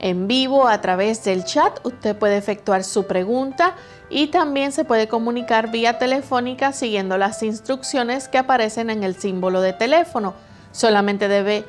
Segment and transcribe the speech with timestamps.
[0.00, 1.78] en vivo a través del chat.
[1.86, 3.76] Usted puede efectuar su pregunta
[4.10, 9.60] y también se puede comunicar vía telefónica siguiendo las instrucciones que aparecen en el símbolo
[9.60, 10.47] de teléfono
[10.78, 11.64] solamente debe,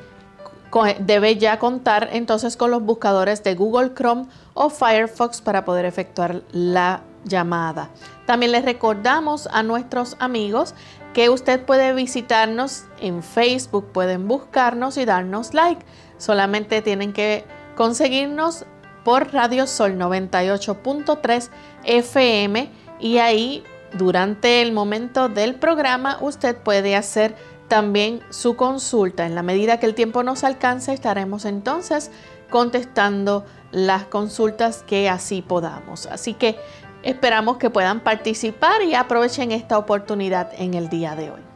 [1.00, 6.42] debe ya contar entonces con los buscadores de Google Chrome o Firefox para poder efectuar
[6.52, 7.90] la llamada.
[8.24, 10.74] También les recordamos a nuestros amigos
[11.12, 15.84] que usted puede visitarnos en Facebook, pueden buscarnos y darnos like.
[16.16, 17.44] Solamente tienen que
[17.74, 18.64] conseguirnos
[19.04, 21.50] por Radio Sol 98.3
[21.82, 27.34] FM y ahí durante el momento del programa usted puede hacer
[27.70, 29.24] también su consulta.
[29.24, 32.10] En la medida que el tiempo nos alcance, estaremos entonces
[32.50, 36.06] contestando las consultas que así podamos.
[36.06, 36.58] Así que
[37.04, 41.49] esperamos que puedan participar y aprovechen esta oportunidad en el día de hoy.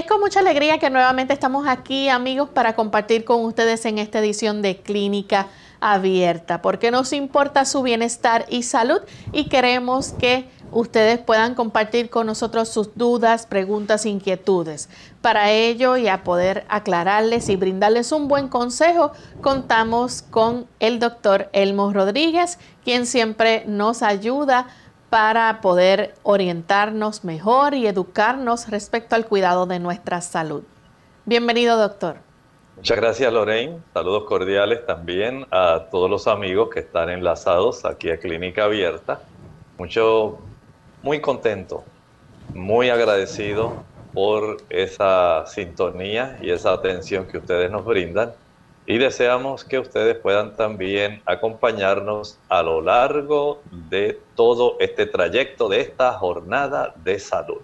[0.00, 4.20] Es con mucha alegría que nuevamente estamos aquí, amigos, para compartir con ustedes en esta
[4.20, 9.00] edición de Clínica Abierta, porque nos importa su bienestar y salud
[9.32, 14.88] y queremos que ustedes puedan compartir con nosotros sus dudas, preguntas, inquietudes.
[15.20, 19.12] Para ello y a poder aclararles y brindarles un buen consejo,
[19.42, 24.66] contamos con el doctor Elmo Rodríguez, quien siempre nos ayuda
[25.10, 30.62] para poder orientarnos mejor y educarnos respecto al cuidado de nuestra salud.
[31.26, 32.16] Bienvenido, doctor.
[32.76, 33.80] Muchas gracias, Lorraine.
[33.92, 39.20] Saludos cordiales también a todos los amigos que están enlazados aquí a Clínica Abierta.
[39.76, 40.38] Mucho,
[41.02, 41.84] muy contento,
[42.54, 43.82] muy agradecido
[44.14, 48.32] por esa sintonía y esa atención que ustedes nos brindan
[48.90, 55.80] y deseamos que ustedes puedan también acompañarnos a lo largo de todo este trayecto de
[55.80, 57.60] esta jornada de salud.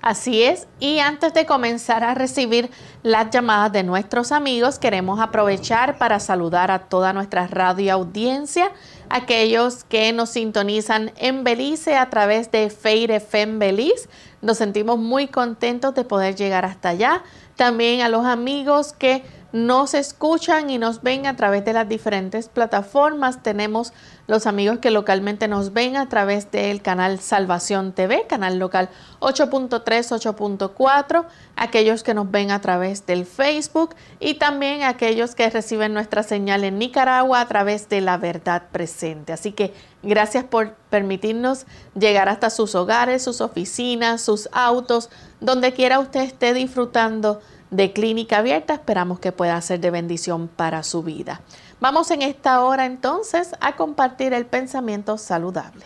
[0.00, 2.70] Así es, y antes de comenzar a recibir
[3.02, 8.70] las llamadas de nuestros amigos, queremos aprovechar para saludar a toda nuestra radio audiencia,
[9.08, 14.08] aquellos que nos sintonizan en Belice a través de Feire FM Belice.
[14.40, 17.24] Nos sentimos muy contentos de poder llegar hasta allá.
[17.56, 22.48] También a los amigos que nos escuchan y nos ven a través de las diferentes
[22.48, 23.42] plataformas.
[23.42, 23.92] Tenemos
[24.26, 29.82] los amigos que localmente nos ven a través del canal Salvación TV, canal local 8.3,
[29.82, 31.24] 8.4,
[31.56, 36.64] aquellos que nos ven a través del Facebook y también aquellos que reciben nuestra señal
[36.64, 39.32] en Nicaragua a través de la verdad presente.
[39.32, 41.66] Así que gracias por permitirnos
[41.98, 45.10] llegar hasta sus hogares, sus oficinas, sus autos,
[45.40, 47.40] donde quiera usted esté disfrutando
[47.70, 48.74] de Clínica Abierta.
[48.74, 51.40] Esperamos que pueda ser de bendición para su vida.
[51.80, 55.84] Vamos en esta hora entonces a compartir el pensamiento saludable.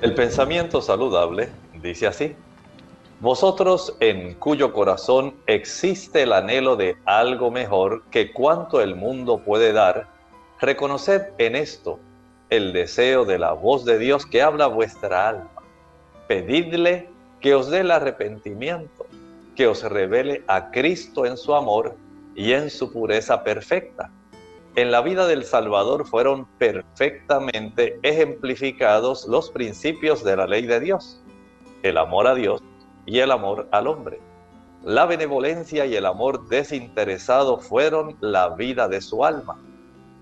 [0.00, 1.50] El pensamiento saludable
[1.82, 2.34] dice así.
[3.20, 9.74] Vosotros en cuyo corazón existe el anhelo de algo mejor que cuanto el mundo puede
[9.74, 10.08] dar,
[10.58, 11.98] reconoced en esto
[12.48, 15.50] el deseo de la voz de Dios que habla vuestra alma.
[16.28, 17.09] Pedidle
[17.40, 19.06] que os dé el arrepentimiento,
[19.56, 21.96] que os revele a Cristo en su amor
[22.34, 24.10] y en su pureza perfecta.
[24.76, 31.20] En la vida del Salvador fueron perfectamente ejemplificados los principios de la ley de Dios,
[31.82, 32.62] el amor a Dios
[33.04, 34.20] y el amor al hombre.
[34.84, 39.58] La benevolencia y el amor desinteresado fueron la vida de su alma.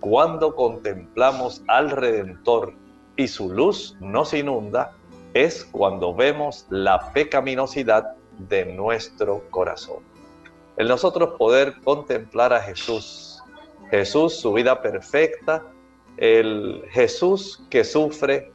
[0.01, 2.75] Cuando contemplamos al Redentor
[3.17, 4.93] y su luz nos inunda,
[5.45, 10.03] es cuando vemos la pecaminosidad de nuestro corazón.
[10.77, 13.41] El nosotros poder contemplar a Jesús,
[13.91, 15.65] Jesús su vida perfecta,
[16.17, 18.53] el Jesús que sufre,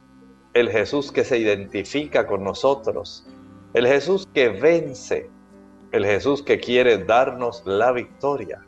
[0.52, 3.26] el Jesús que se identifica con nosotros,
[3.72, 5.30] el Jesús que vence,
[5.92, 8.62] el Jesús que quiere darnos la victoria.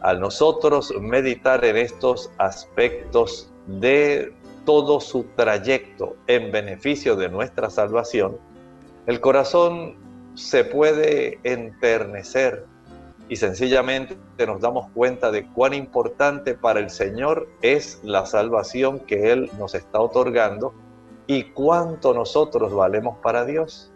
[0.00, 4.32] Al nosotros meditar en estos aspectos de
[4.64, 8.38] todo su trayecto en beneficio de nuestra salvación,
[9.06, 9.96] el corazón
[10.34, 12.64] se puede enternecer
[13.28, 14.16] y sencillamente
[14.46, 19.74] nos damos cuenta de cuán importante para el Señor es la salvación que Él nos
[19.74, 20.74] está otorgando
[21.26, 23.92] y cuánto nosotros valemos para Dios.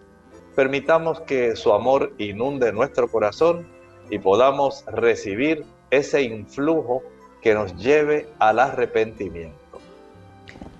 [0.54, 3.66] Permitamos que su amor inunde nuestro corazón
[4.08, 7.02] y podamos recibir ese influjo
[7.42, 9.63] que nos lleve al arrepentimiento.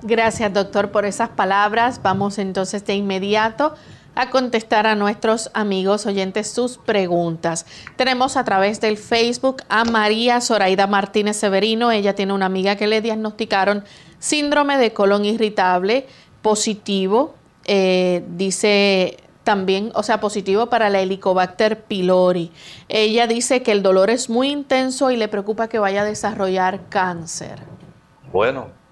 [0.07, 2.03] Gracias, doctor, por esas palabras.
[2.03, 3.75] Vamos entonces de inmediato
[4.15, 7.65] a contestar a nuestros amigos oyentes sus preguntas.
[7.97, 11.91] Tenemos a través del Facebook a María Zoraida Martínez Severino.
[11.91, 13.83] Ella tiene una amiga que le diagnosticaron
[14.19, 16.07] síndrome de colon irritable
[16.43, 17.35] positivo.
[17.65, 22.53] Eh, dice también, o sea, positivo para la Helicobacter pylori.
[22.91, 26.91] Ella dice que el dolor es muy intenso y le preocupa que vaya a desarrollar
[26.91, 27.61] cáncer.
[28.31, 28.84] Bueno,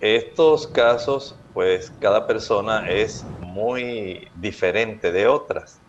[0.00, 5.80] estos casos, pues cada persona es muy diferente de otras.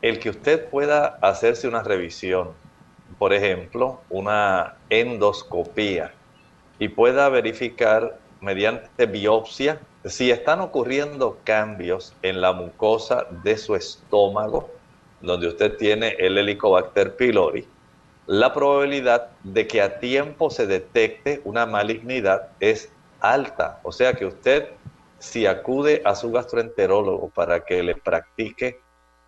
[0.00, 2.54] El que usted pueda hacerse una revisión,
[3.18, 6.14] por ejemplo, una endoscopía,
[6.78, 14.70] y pueda verificar mediante biopsia si están ocurriendo cambios en la mucosa de su estómago,
[15.20, 17.66] donde usted tiene el Helicobacter pylori,
[18.26, 23.80] la probabilidad de que a tiempo se detecte una malignidad es alta.
[23.82, 24.70] O sea que usted,
[25.18, 28.80] si acude a su gastroenterólogo para que le practique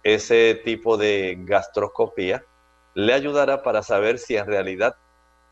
[0.02, 2.44] ese tipo de gastroscopía,
[2.94, 4.96] le ayudará para saber si en realidad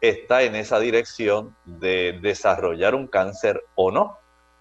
[0.00, 4.18] está en esa dirección de desarrollar un cáncer o no.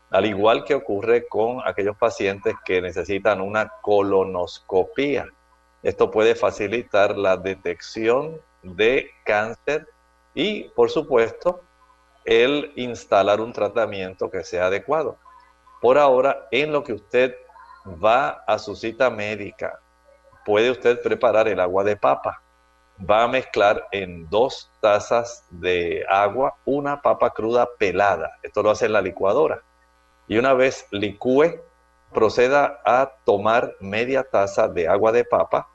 [0.10, 5.26] Al igual que ocurre con aquellos pacientes que necesitan una colonoscopía.
[5.84, 9.88] Esto puede facilitar la detección de cáncer
[10.34, 11.62] y, por supuesto,
[12.28, 15.18] el instalar un tratamiento que sea adecuado.
[15.82, 17.34] Por ahora, en lo que usted
[18.04, 19.80] va a su cita médica,
[20.46, 22.44] puede usted preparar el agua de papa.
[23.00, 28.34] Va a mezclar en dos tazas de agua una papa cruda pelada.
[28.44, 29.64] Esto lo hace en la licuadora.
[30.28, 31.62] Y una vez licúe,
[32.12, 35.70] proceda a tomar media taza de agua de papa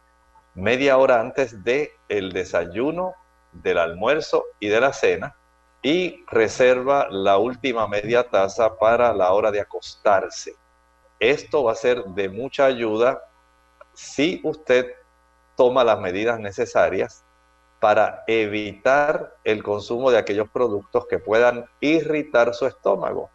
[0.54, 3.14] media hora antes de el desayuno,
[3.52, 5.36] del almuerzo y de la cena
[5.82, 10.54] y reserva la última media taza para la hora de acostarse.
[11.18, 13.22] Esto va a ser de mucha ayuda
[13.92, 14.92] si usted
[15.56, 17.24] toma las medidas necesarias
[17.80, 23.28] para evitar el consumo de aquellos productos que puedan irritar su estómago.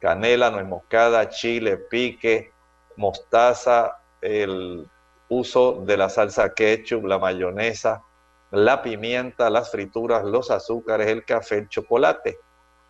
[0.00, 2.52] Canela, nuez moscada, chile, pique,
[2.96, 4.86] mostaza, el
[5.28, 8.02] uso de la salsa ketchup, la mayonesa,
[8.50, 12.38] la pimienta, las frituras, los azúcares, el café, el chocolate.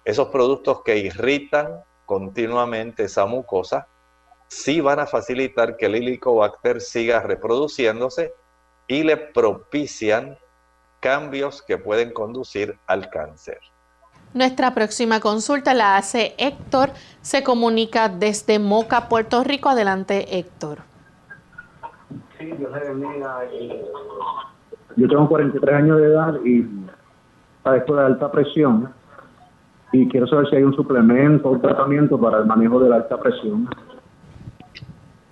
[0.05, 3.89] Esos productos que irritan continuamente esa mucosa,
[4.49, 8.33] sí van a facilitar que el helicobacter siga reproduciéndose
[8.87, 10.39] y le propician
[11.01, 13.59] cambios que pueden conducir al cáncer.
[14.35, 16.91] Nuestra próxima consulta la hace Héctor.
[17.23, 19.69] Se comunica desde Moca, Puerto Rico.
[19.71, 20.81] Adelante, Héctor.
[22.39, 23.85] Sí, yo eh,
[24.97, 26.67] Yo tengo 43 años de edad y
[27.63, 28.93] padezco de alta presión
[29.93, 33.19] y quiero saber si hay un suplemento o tratamiento para el manejo de la alta
[33.19, 33.69] presión.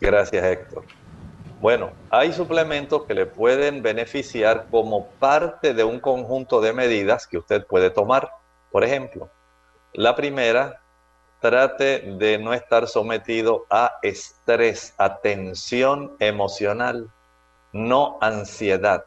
[0.00, 0.84] Gracias, Héctor.
[1.60, 7.38] Bueno, hay suplementos que le pueden beneficiar como parte de un conjunto de medidas que
[7.38, 8.28] usted puede tomar.
[8.70, 9.30] Por ejemplo,
[9.94, 10.80] la primera,
[11.40, 17.08] trate de no estar sometido a estrés, a tensión emocional,
[17.72, 19.04] no ansiedad.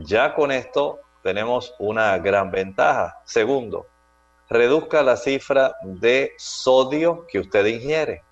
[0.00, 3.20] Ya con esto tenemos una gran ventaja.
[3.24, 3.88] Segundo,
[4.48, 8.22] reduzca la cifra de sodio que usted ingiere.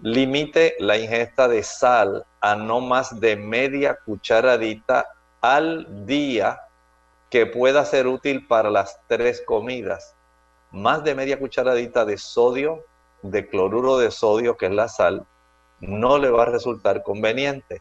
[0.00, 5.06] Limite la ingesta de sal a no más de media cucharadita
[5.40, 6.60] al día
[7.30, 10.14] que pueda ser útil para las tres comidas.
[10.72, 12.84] Más de media cucharadita de sodio,
[13.22, 15.26] de cloruro de sodio, que es la sal,
[15.80, 17.80] no le va a resultar conveniente.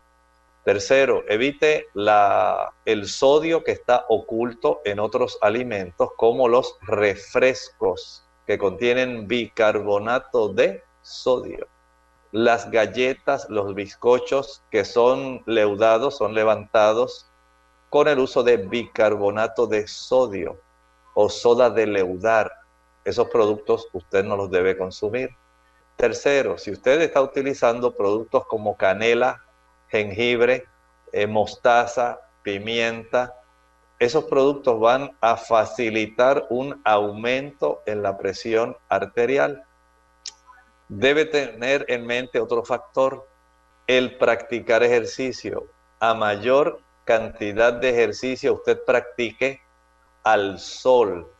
[0.65, 1.89] Tercero, evite
[2.85, 10.83] el sodio que está oculto en otros alimentos, como los refrescos que contienen bicarbonato de
[11.03, 11.67] sodio.
[12.31, 17.29] Las galletas, los bizcochos que son leudados, son levantados
[17.91, 20.59] con el uso de bicarbonato de sodio
[21.13, 22.51] o soda de leudar.
[23.03, 25.29] Esos productos usted no los debe consumir.
[25.95, 29.44] Tercero, si usted está utilizando productos como canela,
[29.95, 30.65] jengibre,
[31.11, 33.33] eh, mostaza, pimienta,
[33.99, 39.63] esos productos van a facilitar un aumento en la presión arterial.
[40.89, 43.27] Debe tener en mente otro factor,
[43.87, 45.67] el practicar ejercicio.
[45.99, 49.61] A mayor cantidad de ejercicio usted practique
[50.23, 51.31] al sol,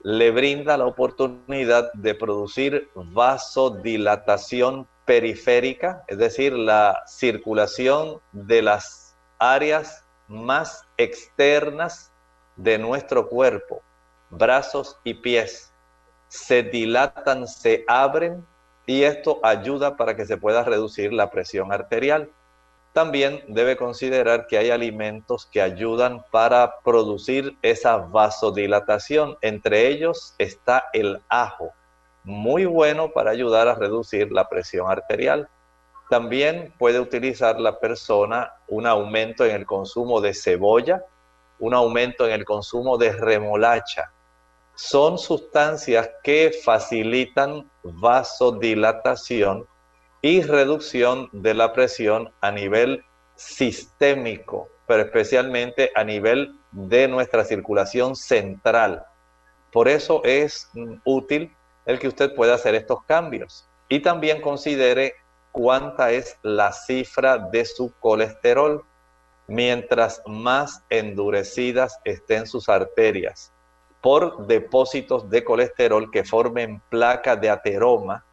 [0.00, 10.04] le brinda la oportunidad de producir vasodilatación periférica, es decir, la circulación de las áreas
[10.28, 12.12] más externas
[12.56, 13.82] de nuestro cuerpo,
[14.30, 15.72] brazos y pies,
[16.28, 18.46] se dilatan, se abren
[18.86, 22.30] y esto ayuda para que se pueda reducir la presión arterial.
[22.98, 29.38] También debe considerar que hay alimentos que ayudan para producir esa vasodilatación.
[29.40, 31.70] Entre ellos está el ajo,
[32.24, 35.48] muy bueno para ayudar a reducir la presión arterial.
[36.10, 41.04] También puede utilizar la persona un aumento en el consumo de cebolla,
[41.60, 44.10] un aumento en el consumo de remolacha.
[44.74, 49.68] Son sustancias que facilitan vasodilatación
[50.20, 53.04] y reducción de la presión a nivel
[53.36, 59.04] sistémico, pero especialmente a nivel de nuestra circulación central.
[59.72, 60.70] Por eso es
[61.04, 61.54] útil
[61.86, 63.68] el que usted pueda hacer estos cambios.
[63.88, 65.14] Y también considere
[65.52, 68.84] cuánta es la cifra de su colesterol.
[69.46, 73.52] Mientras más endurecidas estén sus arterias
[74.00, 78.24] por depósitos de colesterol que formen placas de ateroma,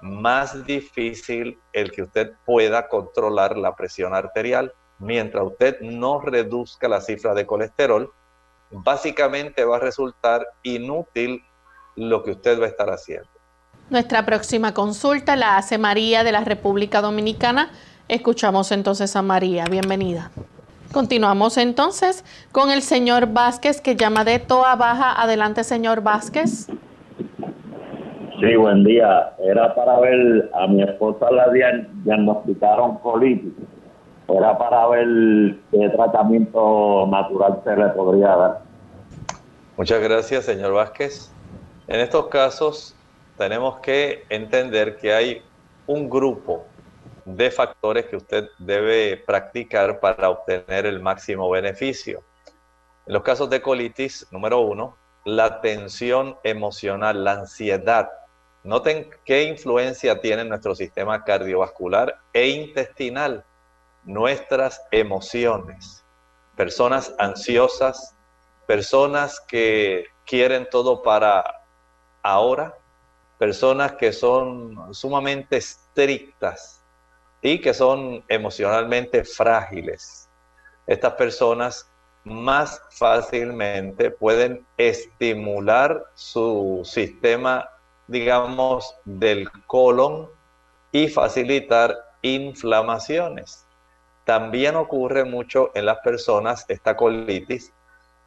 [0.00, 4.72] más difícil el que usted pueda controlar la presión arterial.
[4.98, 8.12] Mientras usted no reduzca la cifra de colesterol,
[8.70, 11.42] básicamente va a resultar inútil
[11.96, 13.28] lo que usted va a estar haciendo.
[13.90, 17.70] Nuestra próxima consulta la hace María de la República Dominicana.
[18.08, 19.64] Escuchamos entonces a María.
[19.64, 20.30] Bienvenida.
[20.92, 25.20] Continuamos entonces con el señor Vázquez que llama de Toa Baja.
[25.20, 26.68] Adelante, señor Vázquez.
[28.40, 29.34] Sí, buen día.
[29.38, 33.52] Era para ver, a mi esposa la diagnosticaron colitis.
[34.28, 38.60] Era para ver qué tratamiento natural se le podría dar.
[39.76, 41.32] Muchas gracias, señor Vázquez.
[41.88, 42.94] En estos casos
[43.36, 45.42] tenemos que entender que hay
[45.86, 46.64] un grupo
[47.24, 52.22] de factores que usted debe practicar para obtener el máximo beneficio.
[53.06, 58.08] En los casos de colitis, número uno, la tensión emocional, la ansiedad
[58.68, 63.42] Noten qué influencia tiene nuestro sistema cardiovascular e intestinal,
[64.04, 66.04] nuestras emociones.
[66.54, 68.14] Personas ansiosas,
[68.66, 71.62] personas que quieren todo para
[72.22, 72.76] ahora,
[73.38, 76.84] personas que son sumamente estrictas
[77.40, 80.28] y que son emocionalmente frágiles.
[80.86, 81.90] Estas personas
[82.22, 87.66] más fácilmente pueden estimular su sistema
[88.08, 90.28] digamos, del colon
[90.90, 93.66] y facilitar inflamaciones.
[94.24, 97.72] También ocurre mucho en las personas esta colitis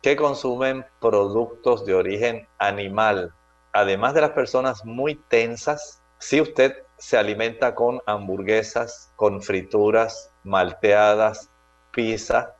[0.01, 3.33] que consumen productos de origen animal.
[3.73, 11.50] Además de las personas muy tensas, si usted se alimenta con hamburguesas, con frituras, malteadas,
[11.91, 12.55] pizza,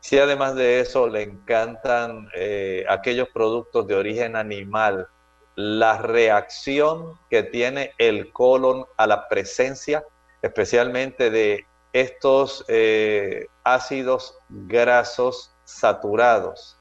[0.00, 5.08] si además de eso le encantan eh, aquellos productos de origen animal,
[5.56, 10.04] la reacción que tiene el colon a la presencia,
[10.42, 16.76] especialmente de estos eh, ácidos grasos saturados,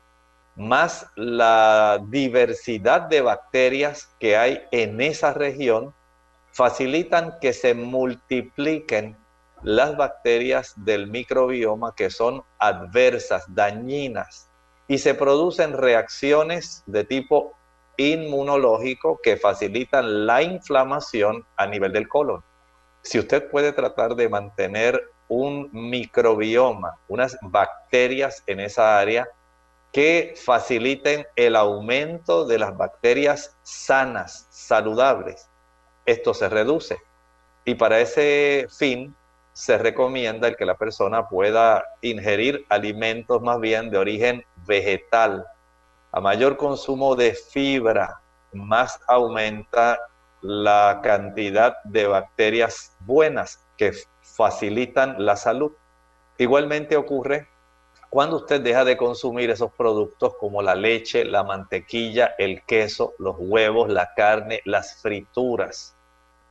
[0.55, 5.93] más la diversidad de bacterias que hay en esa región,
[6.51, 9.17] facilitan que se multipliquen
[9.63, 14.49] las bacterias del microbioma que son adversas, dañinas,
[14.87, 17.53] y se producen reacciones de tipo
[17.97, 22.43] inmunológico que facilitan la inflamación a nivel del colon.
[23.01, 29.27] Si usted puede tratar de mantener un microbioma, unas bacterias en esa área
[29.91, 35.49] que faciliten el aumento de las bacterias sanas, saludables,
[36.05, 36.97] esto se reduce.
[37.65, 39.15] Y para ese fin,
[39.53, 45.45] se recomienda el que la persona pueda ingerir alimentos más bien de origen vegetal.
[46.15, 48.21] A mayor consumo de fibra,
[48.53, 49.99] más aumenta
[50.41, 55.71] la cantidad de bacterias buenas que facilitan la salud.
[56.37, 57.49] Igualmente ocurre
[58.11, 63.35] cuando usted deja de consumir esos productos como la leche, la mantequilla, el queso, los
[63.39, 65.95] huevos, la carne, las frituras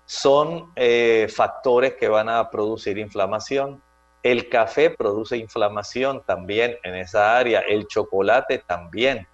[0.06, 3.80] son eh, factores que van a producir inflamación.
[4.24, 9.28] El café produce inflamación también en esa área, el chocolate también.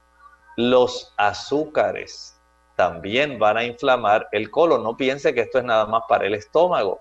[0.59, 2.37] Los azúcares
[2.75, 4.83] también van a inflamar el colon.
[4.83, 6.99] No piense que esto es nada más para el estómago.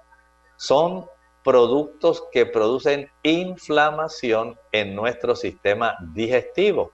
[0.57, 1.07] Son
[1.43, 6.91] productos que producen inflamación en nuestro sistema digestivo.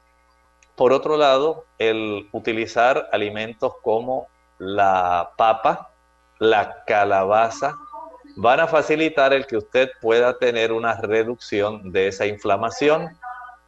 [0.78, 4.28] Por otro lado, el utilizar alimentos como
[4.58, 5.92] la papa,
[6.40, 7.76] la calabaza,
[8.38, 13.20] van a facilitar el que usted pueda tener una reducción de esa inflamación.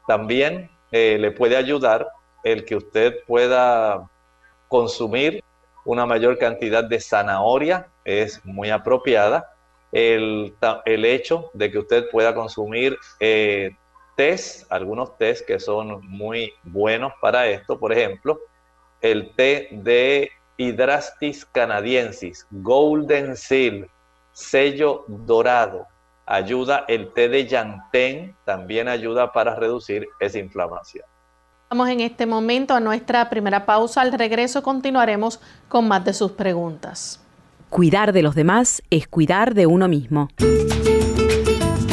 [0.07, 2.07] También eh, le puede ayudar
[2.45, 4.07] el que usted pueda
[4.67, 5.43] consumir
[5.83, 9.51] una mayor cantidad de zanahoria, es muy apropiada.
[9.91, 10.53] El,
[10.85, 13.75] hecho de que usted pueda consumir eh,
[14.70, 18.39] algunos tés que son muy buenos para esto, por ejemplo,
[19.01, 23.89] el té de Hydrastis canadiensis, Golden Seal,
[24.31, 25.87] sello dorado.
[26.27, 31.05] Ayuda el té de Yantén, también ayuda para reducir esa inflamación.
[31.75, 34.00] Vamos en este momento a nuestra primera pausa.
[34.00, 37.20] Al regreso continuaremos con más de sus preguntas.
[37.70, 40.29] Cuidar de los demás es cuidar de uno mismo.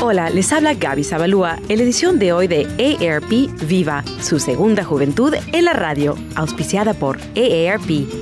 [0.01, 4.85] Hola, les habla Gaby Zabalúa en la edición de hoy de AARP Viva, su segunda
[4.85, 8.22] juventud en la radio, auspiciada por AARP.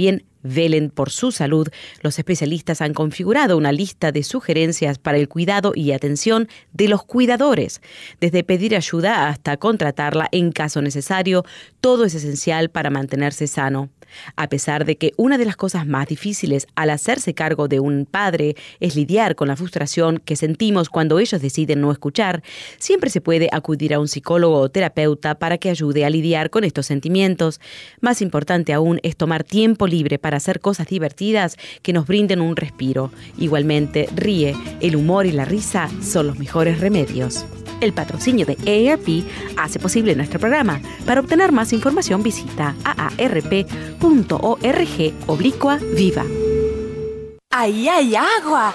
[0.00, 1.68] también velen por su salud,
[2.00, 7.02] los especialistas han configurado una lista de sugerencias para el cuidado y atención de los
[7.02, 7.82] cuidadores.
[8.18, 11.44] Desde pedir ayuda hasta contratarla en caso necesario,
[11.82, 13.90] todo es esencial para mantenerse sano.
[14.36, 18.06] A pesar de que una de las cosas más difíciles al hacerse cargo de un
[18.06, 22.42] padre es lidiar con la frustración que sentimos cuando ellos deciden no escuchar,
[22.78, 26.64] siempre se puede acudir a un psicólogo o terapeuta para que ayude a lidiar con
[26.64, 27.60] estos sentimientos.
[28.00, 32.56] Más importante aún es tomar tiempo libre para hacer cosas divertidas que nos brinden un
[32.56, 33.12] respiro.
[33.38, 37.44] Igualmente, ríe, el humor y la risa son los mejores remedios.
[37.80, 39.24] El patrocinio de AARP
[39.56, 40.80] hace posible nuestro programa.
[41.06, 42.76] Para obtener más información visita
[44.00, 46.24] aarp.org oblicua viva.
[47.50, 48.74] ¡Ahí hay agua!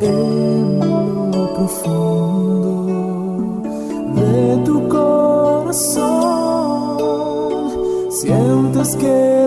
[0.00, 2.92] En lo profundo
[4.14, 6.08] de tu corazón.
[8.10, 9.37] Sientes que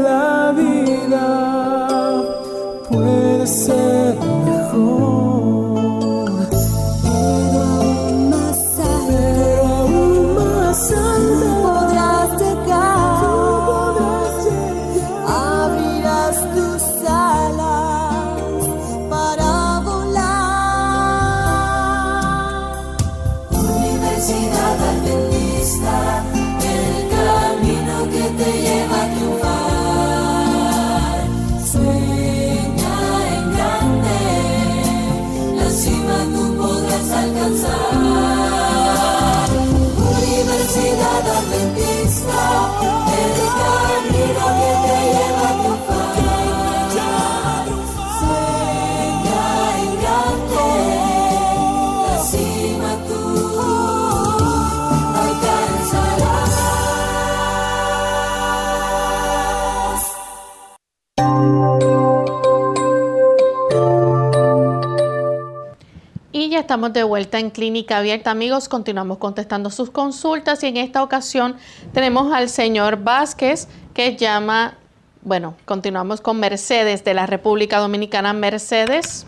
[66.71, 68.69] estamos de vuelta en Clínica Abierta, amigos.
[68.69, 71.55] Continuamos contestando sus consultas y en esta ocasión
[71.91, 74.77] tenemos al señor Vázquez que llama,
[75.21, 78.31] bueno, continuamos con Mercedes de la República Dominicana.
[78.31, 79.27] Mercedes.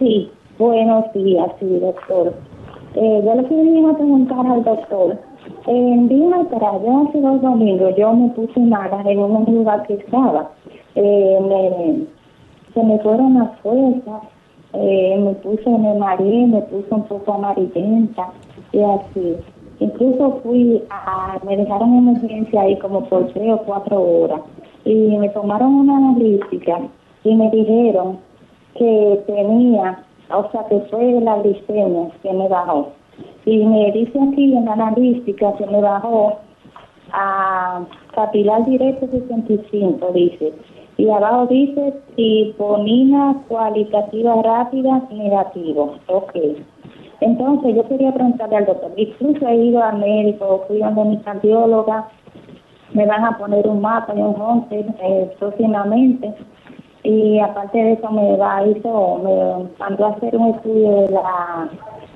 [0.00, 2.34] Sí, buenos días, sí, doctor.
[2.96, 5.16] Eh, yo le quería preguntar al doctor.
[5.68, 9.94] En día atrás, yo hace dos domingos, yo me puse mala en un lugar que
[9.94, 10.50] estaba.
[10.96, 12.06] Eh, me,
[12.74, 14.22] se me fueron las fuerzas,
[14.72, 18.28] eh, me puse, me mareé, me puse un poco amarillenta
[18.72, 19.36] y así.
[19.80, 24.40] Incluso fui a, me dejaron en emergencia ahí como por tres o cuatro horas
[24.84, 26.80] y me tomaron una analítica
[27.24, 28.18] y me dijeron
[28.76, 30.04] que tenía,
[30.34, 32.92] o sea, que fue la glicemia que me bajó.
[33.46, 36.38] Y me dice aquí en la analítica que me bajó
[37.12, 37.82] a
[38.14, 40.52] capilar directo 65, dice.
[41.00, 45.94] Y abajo dice triponina cualitativa rápida negativo.
[46.08, 46.36] Ok.
[47.22, 52.06] Entonces yo quería preguntarle al doctor, incluso he ido al médico, fui a mi cardióloga,
[52.92, 56.34] me van a poner un mapa y un once eh, próximamente.
[57.02, 61.70] Y aparte de eso me va hizo me mandó a hacer un estudio de la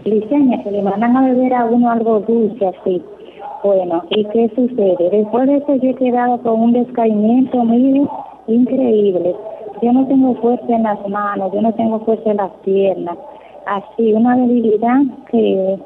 [0.05, 3.03] glicemia que le mandan a beber a uno algo dulce así.
[3.63, 8.07] Bueno y qué sucede después de eso yo he quedado con un descaimiento muy
[8.47, 9.35] increíble
[9.83, 13.17] yo no tengo fuerza en las manos yo no tengo fuerza en las piernas
[13.67, 15.79] así una debilidad que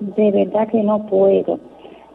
[0.00, 1.58] de verdad que no puedo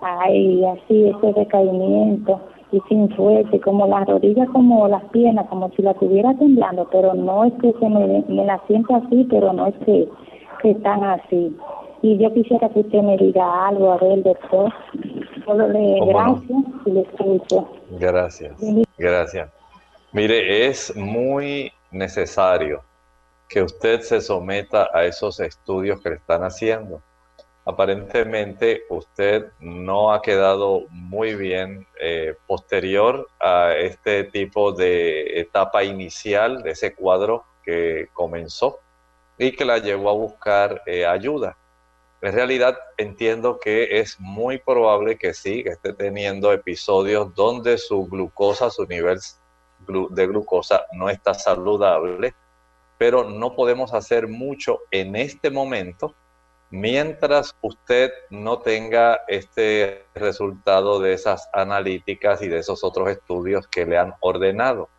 [0.02, 2.40] ay así ese decaimiento
[2.72, 7.14] y sin fuerza, como las rodillas, como las piernas, como si la estuviera temblando, pero
[7.14, 10.08] no es que se me, me la siento así, pero no es que,
[10.62, 11.56] que están así.
[12.02, 14.72] Y yo quisiera que usted me diga algo, a ver, doctor.
[15.46, 17.68] Solo le gracias y le escucho.
[18.00, 18.54] Gracias,
[18.98, 19.57] gracias.
[20.18, 22.84] Mire, es muy necesario
[23.48, 27.04] que usted se someta a esos estudios que le están haciendo.
[27.66, 36.64] Aparentemente usted no ha quedado muy bien eh, posterior a este tipo de etapa inicial
[36.64, 38.80] de ese cuadro que comenzó
[39.38, 41.60] y que la llevó a buscar eh, ayuda.
[42.24, 48.08] En realidad entiendo que es muy probable que sí, que esté teniendo episodios donde su
[48.08, 49.20] glucosa, su nivel
[49.88, 52.36] de glucosa no está saludable,
[52.98, 56.16] pero no podemos hacer mucho en este momento
[56.70, 63.86] mientras usted no tenga este resultado de esas analíticas y de esos otros estudios que
[63.86, 64.90] le han ordenado.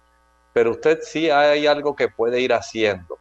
[0.52, 3.18] Pero usted sí hay algo que puede ir haciendo.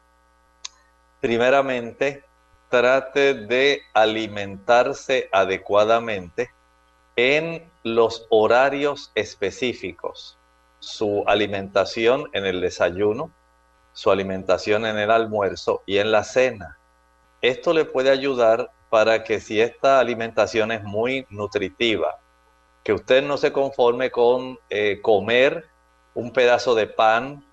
[1.20, 2.24] Primeramente,
[2.70, 6.52] trate de alimentarse adecuadamente
[7.16, 10.37] en los horarios específicos.
[10.80, 13.32] Su alimentación en el desayuno,
[13.94, 16.78] su alimentación en el almuerzo y en la cena.
[17.42, 22.20] Esto le puede ayudar para que si esta alimentación es muy nutritiva,
[22.84, 25.68] que usted no se conforme con eh, comer
[26.14, 27.46] un pedazo de pan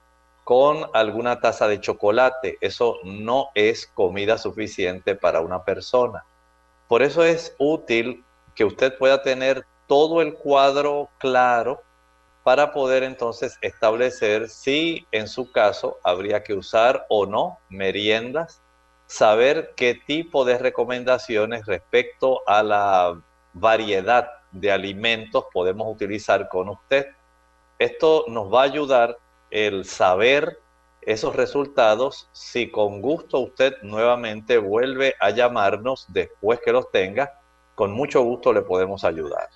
[0.44, 2.58] con alguna taza de chocolate.
[2.60, 6.24] Eso no es comida suficiente para una persona.
[6.86, 11.82] Por eso es útil que usted pueda tener todo el cuadro claro
[12.44, 18.60] para poder entonces establecer si en su caso habría que usar o no meriendas,
[19.06, 23.20] saber qué tipo de recomendaciones respecto a la
[23.54, 27.06] variedad de alimentos podemos utilizar con usted.
[27.78, 29.18] Esto nos va a ayudar
[29.50, 30.58] el saber
[31.00, 37.40] esos resultados si con gusto usted nuevamente vuelve a llamarnos después que los tenga,
[37.74, 39.48] con mucho gusto le podemos ayudar.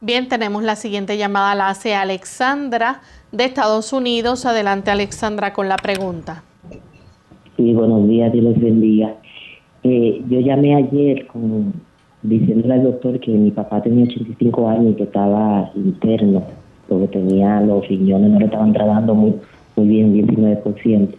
[0.00, 3.00] Bien, tenemos la siguiente llamada, la hace Alexandra
[3.32, 4.46] de Estados Unidos.
[4.46, 6.42] Adelante Alexandra con la pregunta.
[7.56, 9.14] Sí, buenos días, Dios bendiga.
[9.82, 11.74] Eh, yo llamé ayer con,
[12.22, 16.44] diciéndole al doctor que mi papá tenía 85 años y que estaba interno,
[16.88, 19.34] porque tenía los riñones, no le estaban tratando muy,
[19.76, 21.14] muy bien, 19%.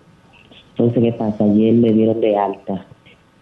[0.72, 1.44] Entonces, ¿qué pasa?
[1.44, 2.86] Ayer le dieron de alta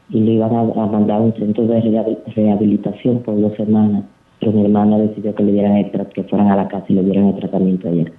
[0.09, 4.03] y le iban a, a mandar a un centro de rehabil- rehabilitación por dos semanas,
[4.39, 7.03] pero mi hermana decidió que le dieran el que fueran a la casa y le
[7.03, 8.13] dieran el tratamiento ayer.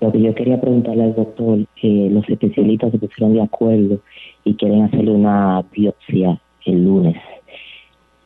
[0.00, 4.00] Lo que yo quería preguntarle al doctor, que los especialistas se pusieron de acuerdo
[4.44, 7.16] y quieren hacerle una biopsia el lunes.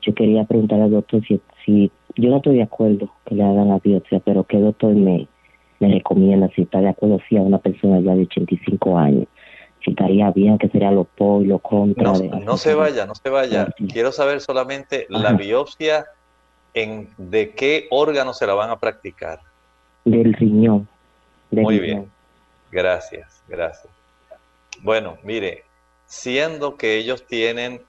[0.03, 3.69] Yo quería preguntarle al doctor si, si yo no estoy de acuerdo que le hagan
[3.69, 5.27] la biopsia, pero qué doctor me,
[5.81, 9.27] me recomienda, si está de acuerdo, si a una persona ya de 85 años,
[9.85, 12.05] si estaría bien, que sería lo pro y lo contra.
[12.05, 13.69] No, de- no se vaya, no se vaya.
[13.92, 16.07] Quiero saber solamente la biopsia
[16.76, 19.40] en de qué órgano se la van a practicar.
[20.04, 20.86] Del riñón.
[21.50, 22.00] del Muy riñón.
[22.00, 22.12] bien.
[22.70, 23.92] Gracias, gracias.
[24.82, 25.64] Bueno, mire,
[26.04, 27.82] siendo que ellos tienen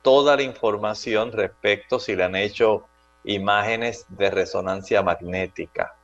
[0.00, 2.86] toda la información respecto si le han hecho
[3.24, 5.94] imágenes de resonancia magnética,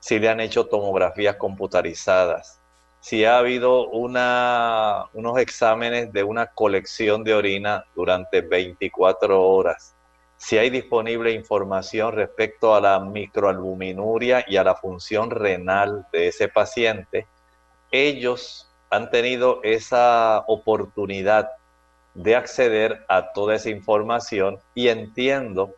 [0.00, 2.60] si le han hecho tomografías computarizadas,
[2.98, 9.95] si ha habido una, unos exámenes de una colección de orina durante 24 horas,
[10.36, 16.48] si hay disponible información respecto a la microalbuminuria y a la función renal de ese
[16.48, 17.26] paciente,
[17.90, 21.50] ellos han tenido esa oportunidad
[22.14, 25.74] de acceder a toda esa información y entiendo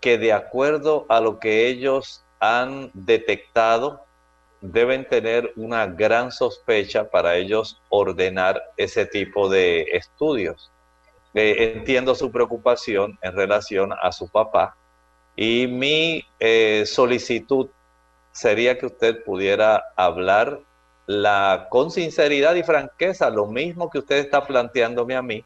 [0.00, 4.04] que de acuerdo a lo que ellos han detectado,
[4.60, 10.71] deben tener una gran sospecha para ellos ordenar ese tipo de estudios.
[11.34, 14.76] Eh, entiendo su preocupación en relación a su papá
[15.34, 17.70] y mi eh, solicitud
[18.32, 20.60] sería que usted pudiera hablar
[21.06, 25.44] la, con sinceridad y franqueza, lo mismo que usted está planteándome a mí,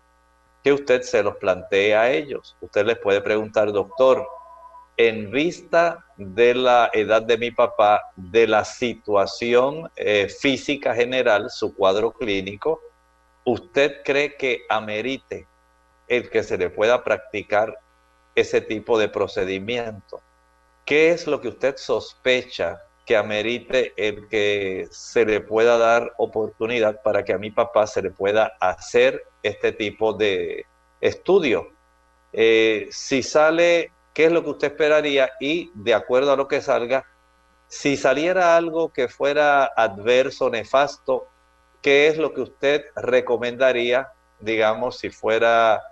[0.65, 2.57] que usted se los plantee a ellos.
[2.61, 4.27] Usted les puede preguntar, doctor,
[4.97, 11.75] en vista de la edad de mi papá, de la situación eh, física general, su
[11.75, 12.81] cuadro clínico,
[13.45, 15.47] ¿usted cree que amerite
[16.09, 17.79] el que se le pueda practicar
[18.35, 20.21] ese tipo de procedimiento?
[20.85, 27.03] ¿Qué es lo que usted sospecha que amerite el que se le pueda dar oportunidad
[27.03, 30.65] para que a mi papá se le pueda hacer este tipo de
[31.01, 31.69] estudio?
[32.33, 35.31] Eh, si sale, ¿qué es lo que usted esperaría?
[35.41, 37.05] Y de acuerdo a lo que salga,
[37.69, 41.29] si saliera algo que fuera adverso, nefasto,
[41.83, 45.83] ¿qué es lo que usted recomendaría, digamos, si fuera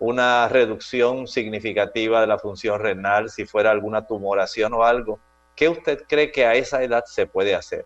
[0.00, 5.20] una reducción significativa de la función renal, si fuera alguna tumoración o algo?
[5.54, 7.84] ¿Qué usted cree que a esa edad se puede hacer?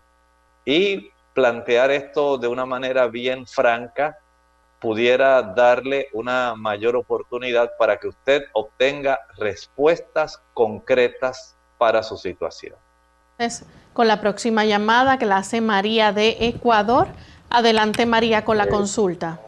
[0.63, 4.17] Y plantear esto de una manera bien franca
[4.79, 12.75] pudiera darle una mayor oportunidad para que usted obtenga respuestas concretas para su situación.
[13.37, 17.07] Es con la próxima llamada que la hace María de Ecuador.
[17.49, 19.39] Adelante María con la consulta.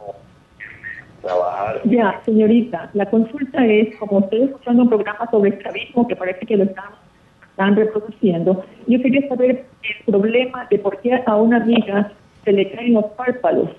[1.85, 6.57] Ya, señorita, la consulta es, como estoy escuchando un programa sobre esclavismo que parece que
[6.57, 6.91] lo están,
[7.49, 12.11] están reproduciendo, yo quería saber el problema de por qué a una amiga
[12.45, 13.69] se le caen los párpados.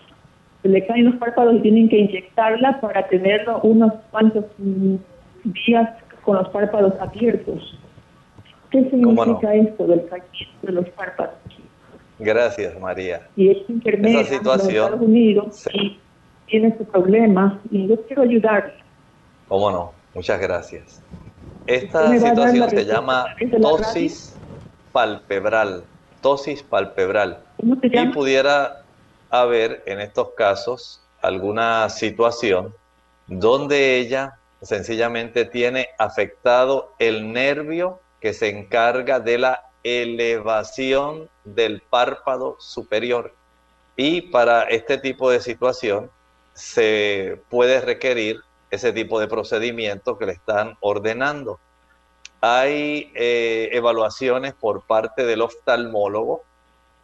[0.62, 4.96] Se le caen los párpados y tienen que inyectarla para tenerlo unos cuantos mm,
[5.44, 5.90] días
[6.24, 7.78] con los párpados abiertos.
[8.70, 11.36] ¿Qué significa esto del caimiento de los párpados?
[12.18, 13.22] Gracias, María.
[13.36, 15.98] Y es Esa en Estados Unidos y
[16.48, 18.74] tiene su problema y yo quiero ayudarle.
[19.46, 21.02] cómo no, muchas gracias.
[21.66, 23.24] Esta ¿Usted me va a dar la situación se llama
[23.60, 24.40] tosis
[24.92, 25.84] palpebral,
[26.20, 27.44] tosis palpebral.
[27.56, 28.12] ¿Cómo se Y llama?
[28.12, 28.84] pudiera
[29.30, 32.74] haber en estos casos alguna situación
[33.26, 42.56] donde ella sencillamente tiene afectado el nervio que se encarga de la elevación del párpado
[42.58, 43.34] superior.
[43.96, 46.10] Y para este tipo de situación
[46.58, 48.40] se puede requerir
[48.70, 51.60] ese tipo de procedimiento que le están ordenando.
[52.40, 56.42] Hay eh, evaluaciones por parte del oftalmólogo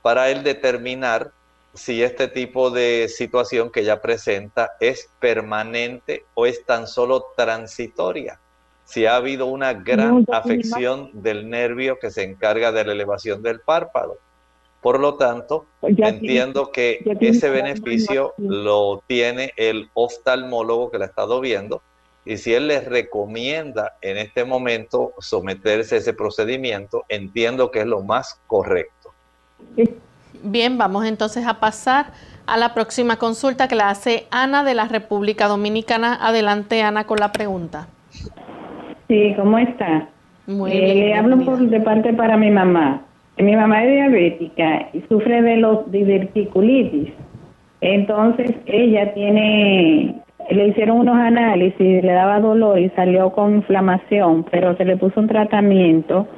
[0.03, 1.31] para él determinar
[1.73, 8.41] si este tipo de situación que ella presenta es permanente o es tan solo transitoria.
[8.85, 13.61] Si ha habido una gran afección del nervio que se encarga de la elevación del
[13.61, 14.19] párpado.
[14.85, 20.91] Por lo tanto, Pues ya entiendo que tiene ese que beneficio lo tiene el oftalmólogo
[20.91, 21.81] que la ha estado viendo
[22.27, 27.87] y si él les recomienda en este momento someterse a ese procedimiento, entiendo que es
[27.87, 29.15] lo más correcto.
[30.43, 32.13] Bien, vamos entonces a pasar
[32.47, 36.19] a la próxima consulta que la hace Ana de la República Dominicana.
[36.21, 37.89] Adelante, Ana, con la pregunta.
[39.09, 40.11] Sí, ¿cómo está?
[40.47, 43.03] Muy Eh, bien, Le hablo por de parte para mi mamá.
[43.39, 47.13] Mi mamá es diabética y sufre de los diverticulitis.
[47.81, 50.15] Entonces ella tiene,
[50.51, 55.21] le hicieron unos análisis, le daba dolor y salió con inflamación, pero se le puso
[55.21, 56.29] un tratamiento.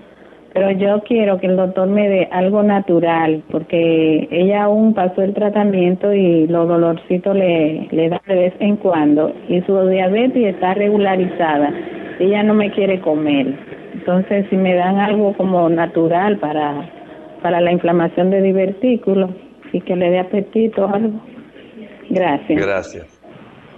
[0.54, 5.34] Pero yo quiero que el doctor me dé algo natural, porque ella aún pasó el
[5.34, 9.34] tratamiento y los dolorcitos le, le da de vez en cuando.
[9.50, 11.74] Y su diabetes está regularizada.
[12.18, 13.75] Ella no me quiere comer.
[14.06, 16.88] Entonces, si me dan algo como natural para,
[17.42, 19.30] para la inflamación de divertículos
[19.72, 21.20] y que le dé apetito algo.
[22.08, 22.62] Gracias.
[22.62, 23.20] Gracias.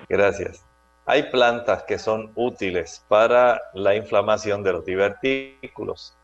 [0.06, 0.66] Gracias.
[1.06, 6.14] Hay plantas que son útiles para la inflamación de los divertículos,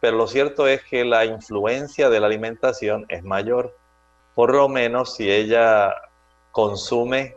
[0.00, 3.76] pero lo cierto es que la influencia de la alimentación es mayor.
[4.34, 5.94] Por lo menos si ella
[6.50, 7.36] consume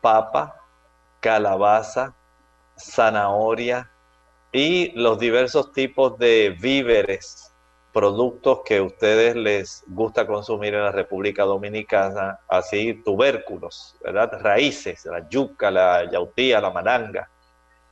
[0.00, 0.54] papa,
[1.18, 2.14] calabaza,
[2.78, 3.90] zanahoria
[4.56, 7.52] y los diversos tipos de víveres,
[7.92, 14.30] productos que a ustedes les gusta consumir en la República Dominicana, así tubérculos, ¿verdad?
[14.40, 17.28] Raíces, la yuca, la yautía, la malanga.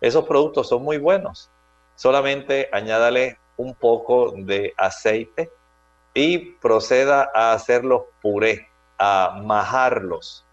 [0.00, 1.50] Esos productos son muy buenos.
[1.96, 5.50] Solamente añádale un poco de aceite
[6.14, 10.46] y proceda a hacerlos puré, a majarlos,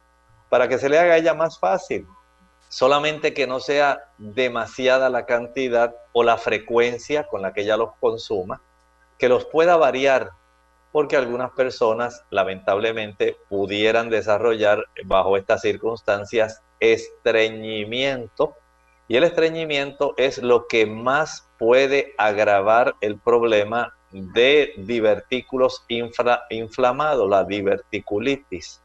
[0.50, 2.06] para que se le haga a ella más fácil.
[2.71, 7.89] Solamente que no sea demasiada la cantidad o la frecuencia con la que ella los
[7.99, 8.62] consuma,
[9.19, 10.29] que los pueda variar,
[10.93, 18.55] porque algunas personas lamentablemente pudieran desarrollar bajo estas circunstancias estreñimiento,
[19.10, 27.29] y el estreñimiento es lo que más puede agravar el problema de divertículos infra- inflamados,
[27.29, 28.81] la diverticulitis.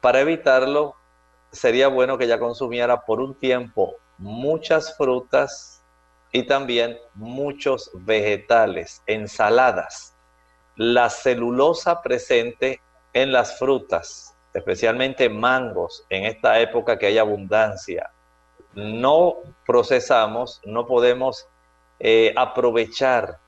[0.00, 0.94] Para evitarlo,
[1.50, 5.82] sería bueno que ella consumiera por un tiempo muchas frutas
[6.32, 10.14] y también muchos vegetales, ensaladas.
[10.76, 12.80] La celulosa presente
[13.12, 18.12] en las frutas, especialmente mangos, en esta época que hay abundancia,
[18.74, 21.48] no procesamos, no podemos
[21.98, 23.38] eh, aprovechar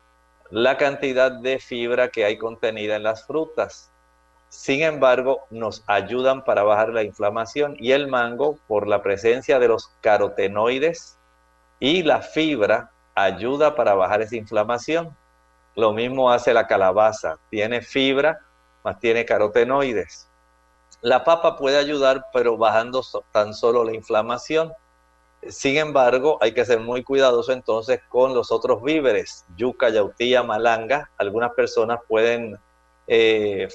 [0.51, 3.90] la cantidad de fibra que hay contenida en las frutas.
[4.51, 9.69] Sin embargo, nos ayudan para bajar la inflamación y el mango, por la presencia de
[9.69, 11.17] los carotenoides
[11.79, 15.17] y la fibra, ayuda para bajar esa inflamación.
[15.77, 18.41] Lo mismo hace la calabaza, tiene fibra,
[18.83, 20.29] más tiene carotenoides.
[21.01, 24.73] La papa puede ayudar, pero bajando tan solo la inflamación.
[25.49, 31.09] Sin embargo, hay que ser muy cuidadoso entonces con los otros víveres, yuca, yautía, malanga.
[31.19, 32.59] Algunas personas pueden
[33.07, 33.69] eh,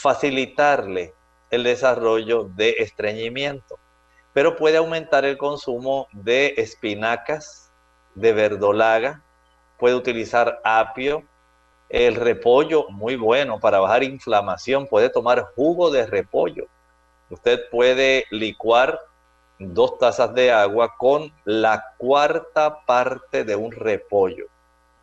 [0.00, 1.12] facilitarle
[1.50, 3.78] el desarrollo de estreñimiento,
[4.32, 7.70] pero puede aumentar el consumo de espinacas,
[8.14, 9.22] de verdolaga,
[9.78, 11.24] puede utilizar apio,
[11.90, 16.66] el repollo, muy bueno para bajar inflamación, puede tomar jugo de repollo.
[17.28, 18.98] Usted puede licuar
[19.58, 24.46] dos tazas de agua con la cuarta parte de un repollo.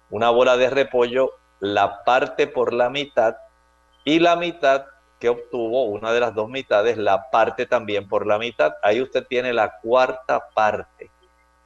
[0.09, 3.35] Una bola de repollo la parte por la mitad
[4.07, 4.85] y la mitad
[5.19, 8.71] que obtuvo, una de las dos mitades, la parte también por la mitad.
[8.81, 11.11] Ahí usted tiene la cuarta parte.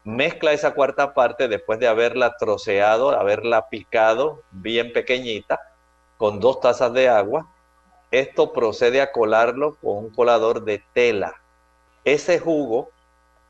[0.04, 5.60] Mezcla esa cuarta parte después de haberla troceado, haberla picado bien pequeñita,
[6.18, 7.46] con dos tazas de agua.
[8.10, 11.36] Esto procede a colarlo con un colador de tela.
[12.04, 12.90] Ese jugo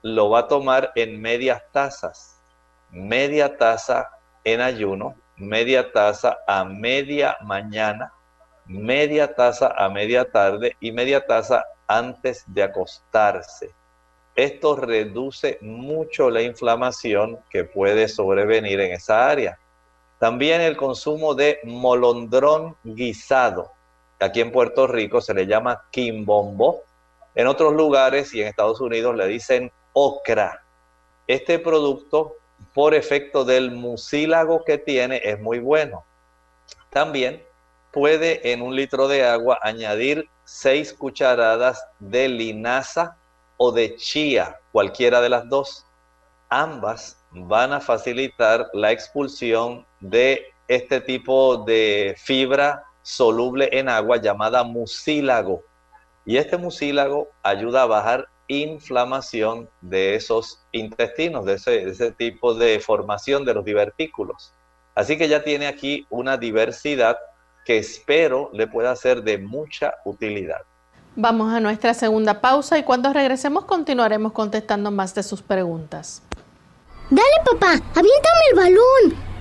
[0.01, 2.41] lo va a tomar en medias tazas.
[2.89, 4.09] Media taza
[4.43, 8.11] en ayuno, media taza a media mañana,
[8.72, 13.72] media taza a media tarde y media taza antes de acostarse.
[14.36, 19.59] Esto reduce mucho la inflamación que puede sobrevenir en esa área.
[20.19, 23.72] También el consumo de molondrón guisado.
[24.19, 26.84] Aquí en Puerto Rico se le llama quimbombo.
[27.36, 30.63] En otros lugares y en Estados Unidos le dicen ocra.
[31.28, 32.38] Este producto,
[32.74, 36.05] por efecto del mucílago que tiene, es muy bueno.
[36.89, 37.43] También
[37.91, 43.17] puede en un litro de agua añadir seis cucharadas de linaza
[43.57, 45.85] o de chía, cualquiera de las dos.
[46.49, 54.63] Ambas van a facilitar la expulsión de este tipo de fibra soluble en agua llamada
[54.63, 55.63] mucílago.
[56.25, 62.53] Y este mucílago ayuda a bajar inflamación de esos intestinos, de ese, de ese tipo
[62.53, 64.53] de formación de los divertículos.
[64.93, 67.17] Así que ya tiene aquí una diversidad
[67.66, 70.62] que espero le pueda ser de mucha utilidad.
[71.16, 76.24] Vamos a nuestra segunda pausa y cuando regresemos continuaremos contestando más de sus preguntas.
[77.09, 79.32] Dale papá, aviéntame el balón.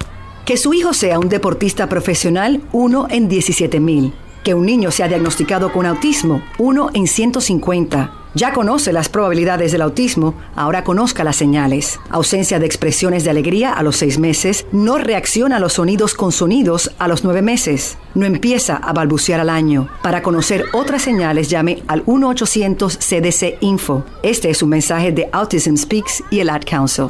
[0.45, 4.13] Que su hijo sea un deportista profesional, uno en 17 mil.
[4.43, 8.20] Que un niño sea diagnosticado con autismo, uno en 150.
[8.35, 11.99] Ya conoce las probabilidades del autismo, ahora conozca las señales.
[12.11, 16.31] Ausencia de expresiones de alegría a los seis meses, no reacciona a los sonidos con
[16.31, 19.89] sonidos a los nueve meses, no empieza a balbucear al año.
[20.03, 24.05] Para conocer otras señales llame al 1-800-CDC-INFO.
[24.23, 27.09] Este es un mensaje de Autism Speaks y el Ad Council.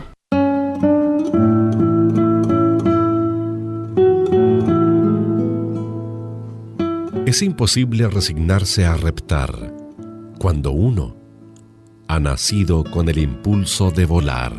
[7.26, 9.79] Es imposible resignarse a reptar
[10.40, 11.14] cuando uno
[12.08, 14.54] ha nacido con el impulso de volar.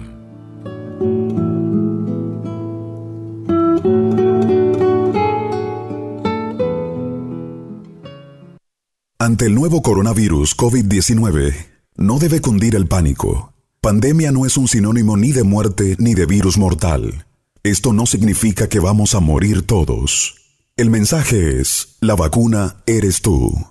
[9.18, 11.56] Ante el nuevo coronavirus COVID-19,
[11.98, 13.54] no debe cundir el pánico.
[13.82, 17.26] Pandemia no es un sinónimo ni de muerte ni de virus mortal.
[17.64, 20.36] Esto no significa que vamos a morir todos.
[20.78, 23.71] El mensaje es, la vacuna eres tú.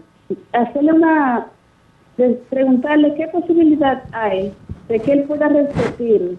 [0.52, 1.48] Hacerle una.
[2.50, 4.52] preguntarle qué posibilidad hay
[4.90, 6.36] de que él pueda repetir,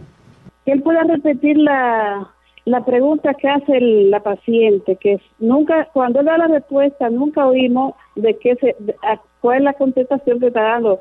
[0.64, 2.26] que él pueda repetir la,
[2.64, 7.46] la pregunta que hace el- la paciente, que nunca, cuando él da la respuesta, nunca
[7.46, 10.98] oímos de qué se, de- a- cuál es la contestación que está dando,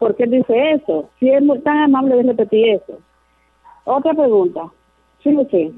[0.00, 2.98] por qué dice eso, si es muy, tan amable de repetir eso.
[3.84, 4.72] Otra pregunta,
[5.20, 5.72] fíjese,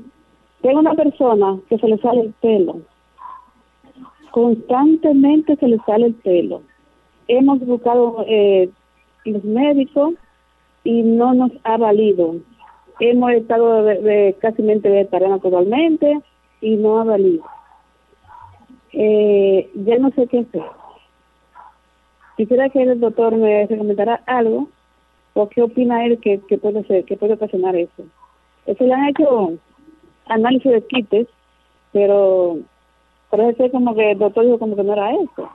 [0.63, 2.83] tengo una persona que se le sale el pelo,
[4.31, 6.63] constantemente se le sale el pelo.
[7.27, 8.71] Hemos buscado eh,
[9.25, 10.15] los médicos
[10.85, 12.37] y no nos ha valido.
[13.01, 16.21] Hemos estado de, de casi vegetariana totalmente
[16.61, 17.45] y no ha valido.
[18.93, 20.82] Eh, ya no sé qué hacer.
[22.37, 24.69] Quisiera que el doctor me recomendara algo
[25.35, 28.05] o qué opina él que, que puede ser, que puede ocasionar eso.
[28.67, 29.53] Eso le han hecho
[30.27, 31.29] análisis de quites,
[31.93, 32.59] pero
[33.31, 35.51] parece como que el doctor dijo como que no era eso.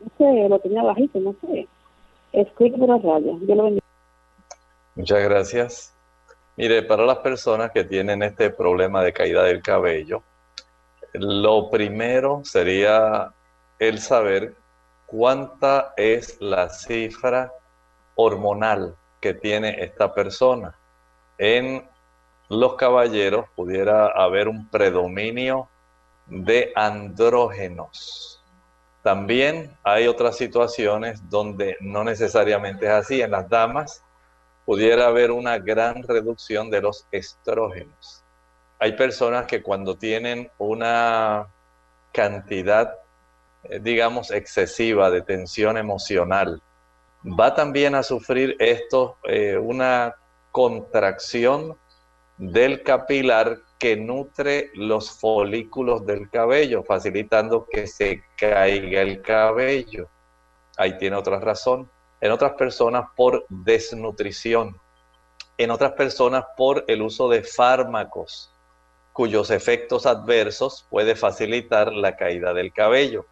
[0.00, 1.68] No sé, lo tenía bajito, no sé.
[2.32, 3.32] Escrito por la raya.
[3.46, 3.84] Yo lo bendiga.
[4.94, 5.96] Muchas gracias.
[6.56, 10.22] Mire, para las personas que tienen este problema de caída del cabello,
[11.14, 13.32] lo primero sería
[13.78, 14.54] el saber
[15.10, 17.52] cuánta es la cifra
[18.14, 20.78] hormonal que tiene esta persona.
[21.36, 21.88] En
[22.48, 25.68] los caballeros pudiera haber un predominio
[26.26, 28.40] de andrógenos.
[29.02, 33.20] También hay otras situaciones donde no necesariamente es así.
[33.20, 34.04] En las damas
[34.64, 38.22] pudiera haber una gran reducción de los estrógenos.
[38.78, 41.48] Hay personas que cuando tienen una
[42.12, 42.94] cantidad,
[43.80, 46.62] digamos, excesiva de tensión emocional
[47.24, 50.16] va también a sufrir esto eh, una
[50.50, 51.76] contracción
[52.36, 60.08] del capilar que nutre los folículos del cabello, facilitando que se caiga el cabello.
[60.76, 61.90] Ahí tiene otra razón.
[62.20, 64.78] En otras personas por desnutrición.
[65.56, 68.54] En otras personas por el uso de fármacos
[69.12, 73.26] cuyos efectos adversos puede facilitar la caída del cabello.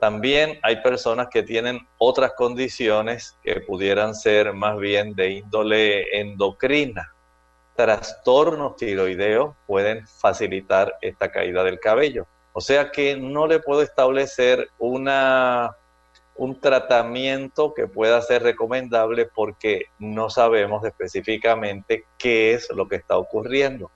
[0.00, 7.12] También hay personas que tienen otras condiciones que pudieran ser más bien de índole endocrina.
[7.76, 12.26] Trastornos tiroideos pueden facilitar esta caída del cabello.
[12.54, 15.76] O sea que no le puedo establecer una,
[16.34, 23.18] un tratamiento que pueda ser recomendable porque no sabemos específicamente qué es lo que está
[23.18, 23.90] ocurriendo.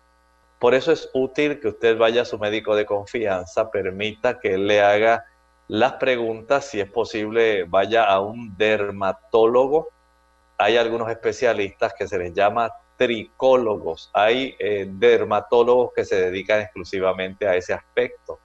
[0.58, 4.66] Por eso es útil que usted vaya a su médico de confianza, permita que él
[4.66, 5.24] le haga
[5.74, 9.88] las preguntas, si es posible, vaya a un dermatólogo.
[10.56, 14.08] Hay algunos especialistas que se les llama tricólogos.
[14.12, 18.38] Hay eh, dermatólogos que se dedican exclusivamente a ese aspecto.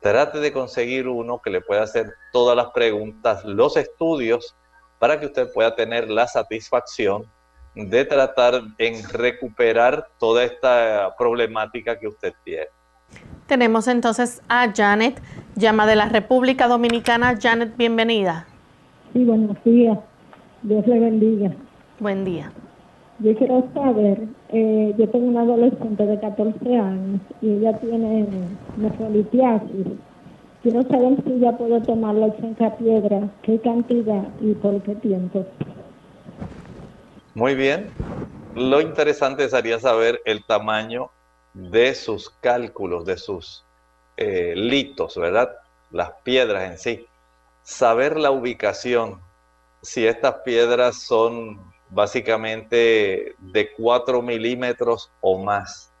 [0.00, 4.56] Trate de conseguir uno que le pueda hacer todas las preguntas, los estudios,
[4.98, 7.30] para que usted pueda tener la satisfacción
[7.74, 12.68] de tratar en recuperar toda esta problemática que usted tiene.
[13.52, 15.20] Tenemos entonces a Janet,
[15.56, 17.38] llama de la República Dominicana.
[17.38, 18.46] Janet, bienvenida.
[19.12, 19.98] Sí, buenos días.
[20.62, 21.50] Dios le bendiga.
[22.00, 22.50] Buen día.
[23.18, 28.26] Yo quiero saber, eh, yo tengo una adolescente de 14 años y ella tiene
[28.78, 29.86] nefrolitiasis.
[30.62, 32.28] Quiero saber si ella puede tomar la
[32.78, 35.44] piedra, qué cantidad y por qué tiempo.
[37.34, 37.88] Muy bien.
[38.56, 41.10] Lo interesante sería saber el tamaño
[41.54, 43.64] de sus cálculos, de sus
[44.16, 45.54] eh, litos, ¿verdad?
[45.90, 47.06] Las piedras en sí.
[47.62, 49.20] Saber la ubicación,
[49.82, 55.92] si estas piedras son básicamente de 4 milímetros o más,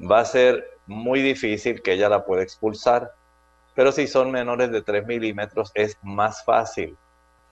[0.00, 3.12] va a ser muy difícil que ella la pueda expulsar.
[3.74, 6.96] Pero si son menores de 3 milímetros es más fácil,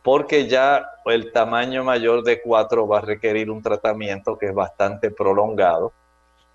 [0.03, 5.11] porque ya el tamaño mayor de 4 va a requerir un tratamiento que es bastante
[5.11, 5.92] prolongado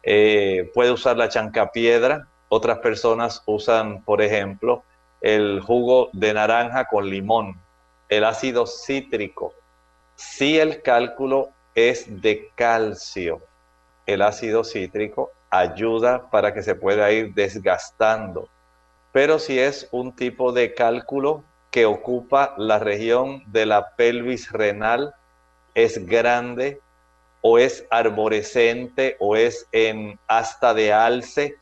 [0.03, 2.27] eh, puede usar la chancapiedra.
[2.49, 4.83] Otras personas usan, por ejemplo,
[5.21, 7.59] el jugo de naranja con limón,
[8.09, 9.53] el ácido cítrico.
[10.15, 13.41] Si el cálculo es de calcio,
[14.05, 18.49] el ácido cítrico ayuda para que se pueda ir desgastando.
[19.11, 25.15] Pero si es un tipo de cálculo que ocupa la región de la pelvis renal,
[25.73, 26.81] es grande,
[27.45, 31.57] o es arborescente o es en asta de alce.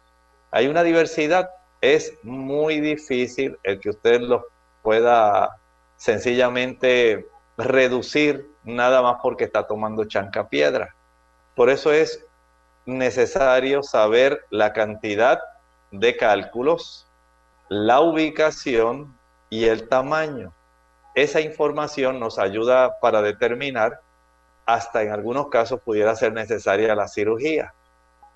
[0.51, 1.49] Hay una diversidad.
[1.81, 4.45] Es muy difícil el que usted lo
[4.83, 5.57] pueda
[5.97, 7.27] sencillamente
[7.57, 10.95] reducir nada más porque está tomando chanca piedra.
[11.55, 12.23] Por eso es
[12.85, 15.39] necesario saber la cantidad
[15.89, 17.07] de cálculos,
[17.69, 19.17] la ubicación
[19.49, 20.53] y el tamaño.
[21.15, 23.99] Esa información nos ayuda para determinar
[24.65, 27.73] hasta en algunos casos pudiera ser necesaria la cirugía.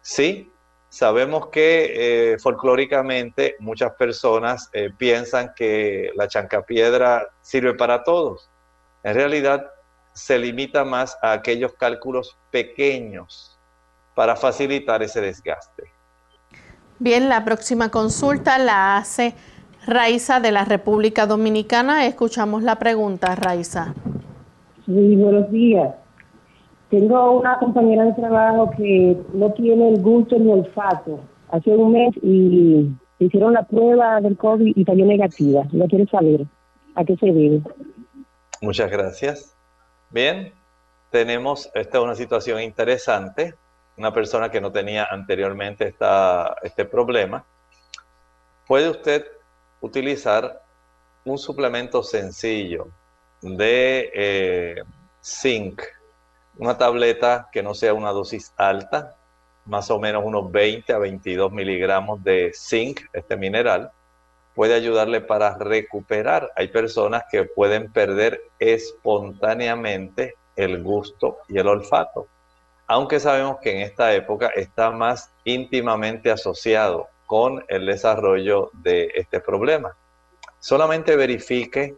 [0.02, 0.52] Sí,
[0.90, 8.50] sabemos que eh, folclóricamente muchas personas eh, piensan que la chancapiedra sirve para todos.
[9.04, 9.70] En realidad
[10.14, 13.60] se limita más a aquellos cálculos pequeños
[14.16, 15.92] para facilitar ese desgaste.
[17.00, 19.36] Bien, la próxima consulta la hace
[19.86, 22.06] Raiza de la República Dominicana.
[22.06, 23.94] Escuchamos la pregunta, Raiza.
[24.86, 25.94] Sí, buenos días.
[26.90, 31.20] Tengo una compañera de trabajo que no tiene el gusto ni el olfato.
[31.50, 35.64] Hace un mes y hicieron la prueba del COVID y salió negativa.
[35.72, 36.46] No quiere saber
[36.96, 37.62] a qué se debe.
[38.62, 39.56] Muchas gracias.
[40.12, 40.54] Bien,
[41.10, 43.56] tenemos, esta es una situación interesante.
[43.98, 47.46] Una persona que no tenía anteriormente esta, este problema.
[48.68, 49.26] Puede usted
[49.82, 50.62] utilizar
[51.24, 52.90] un suplemento sencillo
[53.42, 54.76] de eh,
[55.22, 55.82] zinc
[56.58, 59.16] una tableta que no sea una dosis alta,
[59.66, 63.92] más o menos unos 20 a 22 miligramos de zinc, este mineral,
[64.54, 66.52] puede ayudarle para recuperar.
[66.56, 72.28] Hay personas que pueden perder espontáneamente el gusto y el olfato,
[72.88, 79.40] aunque sabemos que en esta época está más íntimamente asociado con el desarrollo de este
[79.40, 79.98] problema.
[80.60, 81.96] Solamente verifique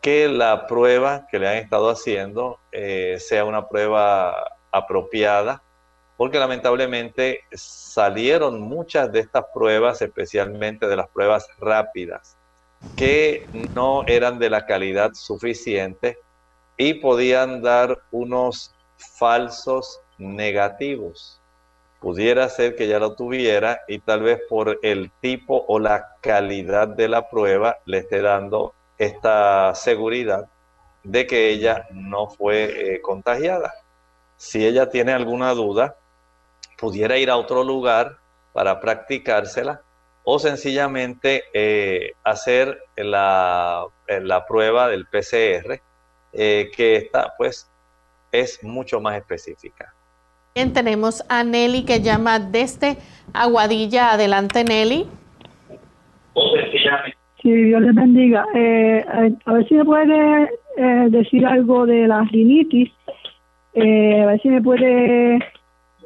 [0.00, 5.62] que la prueba que le han estado haciendo eh, sea una prueba apropiada,
[6.16, 12.36] porque lamentablemente salieron muchas de estas pruebas, especialmente de las pruebas rápidas,
[12.96, 16.18] que no eran de la calidad suficiente
[16.76, 18.74] y podían dar unos
[19.18, 21.40] falsos negativos.
[22.00, 26.88] Pudiera ser que ya lo tuviera y tal vez por el tipo o la calidad
[26.88, 30.48] de la prueba le esté dando esta seguridad
[31.02, 33.72] de que ella no fue eh, contagiada.
[34.36, 35.96] Si ella tiene alguna duda,
[36.78, 38.18] pudiera ir a otro lugar
[38.52, 39.82] para practicársela
[40.24, 45.80] o sencillamente eh, hacer la, la, prueba del PCR,
[46.32, 47.70] eh, que está, pues,
[48.32, 49.94] es mucho más específica.
[50.54, 52.98] Bien, tenemos a Nelly que llama desde
[53.32, 54.12] Aguadilla.
[54.12, 55.08] Adelante, Nelly.
[57.46, 58.44] Sí, Dios les bendiga.
[58.56, 59.06] Eh,
[59.44, 62.90] a ver si me puede eh, decir algo de la rinitis.
[63.72, 65.38] Eh, a ver si me puede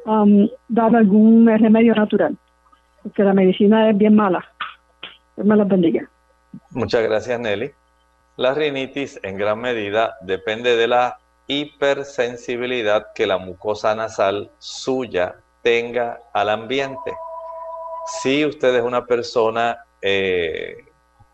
[0.05, 2.37] um, dar algún remedio natural.
[3.01, 4.45] Porque la medicina es bien mala.
[5.35, 6.07] Dios me la bendiga.
[6.69, 7.71] Muchas gracias, Nelly.
[8.37, 11.17] La rinitis en gran medida depende de la
[11.47, 17.11] hipersensibilidad que la mucosa nasal suya tenga al ambiente.
[18.21, 20.85] Si usted es una persona eh,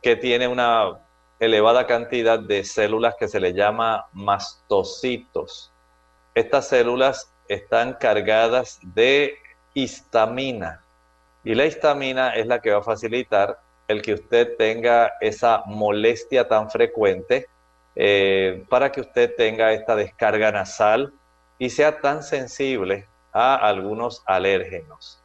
[0.02, 1.00] que tiene una
[1.40, 5.72] elevada cantidad de células que se le llama mastocitos,
[6.34, 9.38] estas células están cargadas de
[9.74, 10.84] histamina
[11.44, 16.48] y la histamina es la que va a facilitar el que usted tenga esa molestia
[16.48, 17.48] tan frecuente
[17.96, 21.14] eh, para que usted tenga esta descarga nasal
[21.58, 25.22] y sea tan sensible a algunos alérgenos.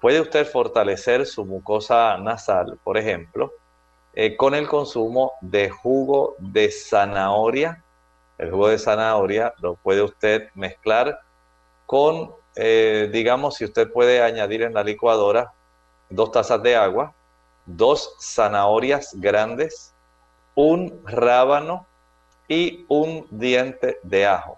[0.00, 3.52] Puede usted fortalecer su mucosa nasal, por ejemplo,
[4.18, 7.84] eh, con el consumo de jugo de zanahoria.
[8.38, 11.20] El jugo de zanahoria lo puede usted mezclar
[11.84, 15.52] con, eh, digamos, si usted puede añadir en la licuadora
[16.08, 17.14] dos tazas de agua,
[17.66, 19.94] dos zanahorias grandes,
[20.54, 21.86] un rábano
[22.48, 24.56] y un diente de ajo.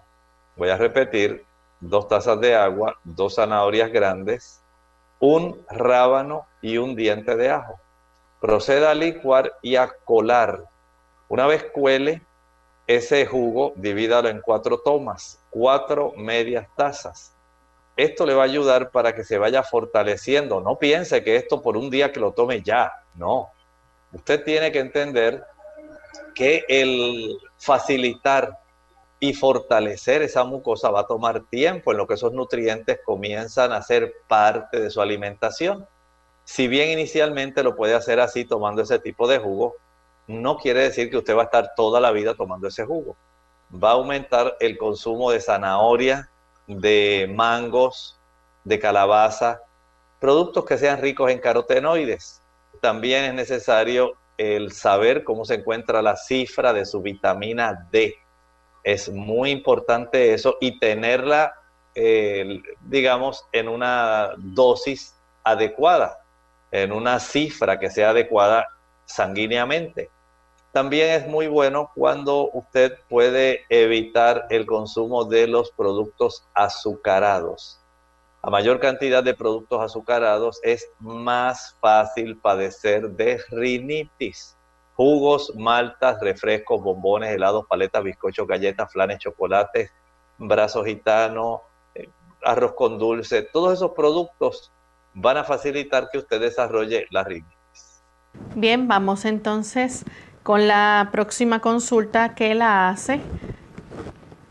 [0.56, 1.44] Voy a repetir,
[1.80, 4.62] dos tazas de agua, dos zanahorias grandes,
[5.18, 7.80] un rábano y un diente de ajo.
[8.40, 10.64] Proceda a licuar y a colar.
[11.28, 12.22] Una vez cuele
[12.86, 17.34] ese jugo, divídalo en cuatro tomas, cuatro medias tazas.
[17.96, 20.60] Esto le va a ayudar para que se vaya fortaleciendo.
[20.60, 23.50] No piense que esto por un día que lo tome ya, no.
[24.12, 25.44] Usted tiene que entender
[26.34, 28.56] que el facilitar
[29.20, 33.82] y fortalecer esa mucosa va a tomar tiempo en lo que esos nutrientes comienzan a
[33.82, 35.86] ser parte de su alimentación.
[36.48, 39.74] Si bien inicialmente lo puede hacer así tomando ese tipo de jugo,
[40.26, 43.18] no quiere decir que usted va a estar toda la vida tomando ese jugo.
[43.70, 46.30] Va a aumentar el consumo de zanahoria,
[46.66, 48.18] de mangos,
[48.64, 49.60] de calabaza,
[50.20, 52.40] productos que sean ricos en carotenoides.
[52.80, 58.14] También es necesario el saber cómo se encuentra la cifra de su vitamina D.
[58.84, 61.52] Es muy importante eso y tenerla,
[62.80, 66.17] digamos, en una dosis adecuada,
[66.70, 68.66] en una cifra que sea adecuada
[69.04, 70.10] sanguíneamente.
[70.72, 77.80] También es muy bueno cuando usted puede evitar el consumo de los productos azucarados
[78.40, 84.56] a mayor cantidad de productos azucarados es más fácil padecer de rinitis.
[84.94, 89.92] Jugos, maltas, refrescos, bombones, helados, paletas, bizcochos, galletas, flanes, chocolates,
[90.38, 91.62] brazos gitanos,
[91.94, 92.08] eh,
[92.44, 94.72] arroz con dulce, todos esos productos
[95.14, 98.02] van a facilitar que usted desarrolle la rinitis.
[98.54, 100.04] Bien, vamos entonces
[100.42, 103.20] con la próxima consulta que la hace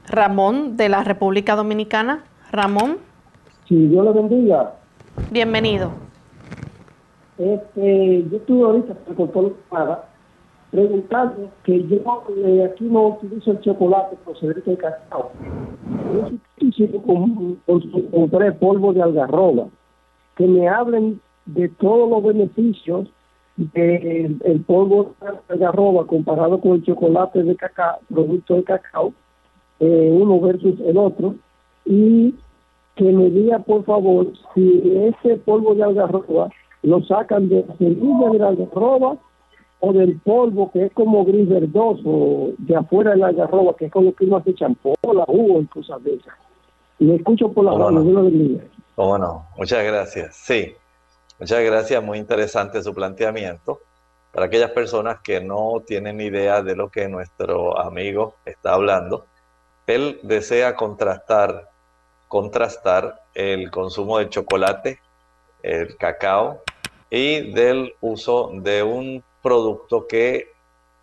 [0.08, 2.24] Ramón de la República Dominicana.
[2.52, 2.98] Ramón.
[3.68, 4.76] Si Dios le bendiga.
[5.32, 5.92] Bienvenido.
[7.38, 9.32] Este, yo estuve ahorita con
[10.72, 11.98] preguntando que yo
[12.46, 15.32] eh, aquí no utilizo el chocolate procedente de cacao.
[16.14, 17.56] Yo sí con,
[18.12, 19.68] compré polvo de algarroba.
[20.38, 23.10] Que me hablen de todos los beneficios
[23.58, 29.14] del el polvo de algarroba comparado con el chocolate de cacao, producto de cacao,
[29.80, 31.36] eh, uno versus el otro.
[31.86, 32.36] Y
[32.96, 36.50] que me diga, por favor, si ese polvo de algarroba
[36.84, 39.18] lo sacan de la semilla de la algarroba
[39.80, 43.92] o del polvo que es como gris verdoso de afuera de la algarroba, que es
[43.92, 46.34] con lo que uno hace champú, la jugo y cosas de esas.
[47.00, 48.77] Y escucho por la ¿Cómo radio, no?
[48.98, 49.48] ¿Cómo no?
[49.56, 50.36] Muchas gracias.
[50.38, 50.76] Sí,
[51.38, 52.04] muchas gracias.
[52.04, 53.80] Muy interesante su planteamiento.
[54.34, 59.28] Para aquellas personas que no tienen idea de lo que nuestro amigo está hablando,
[59.86, 61.70] él desea contrastar
[62.28, 65.00] contrastar el consumo de chocolate,
[65.62, 66.64] el cacao
[67.12, 70.54] y del uso de un producto que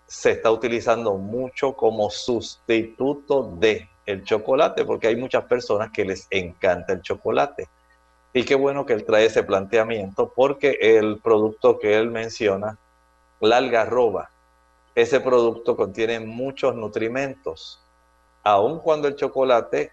[0.08, 6.26] se está utilizando mucho como sustituto de el chocolate, porque hay muchas personas que les
[6.30, 7.68] encanta el chocolate.
[8.36, 12.76] Y qué bueno que él trae ese planteamiento, porque el producto que él menciona,
[13.40, 14.30] la algarroba,
[14.96, 17.80] ese producto contiene muchos nutrimentos.
[18.42, 19.92] Aun cuando el chocolate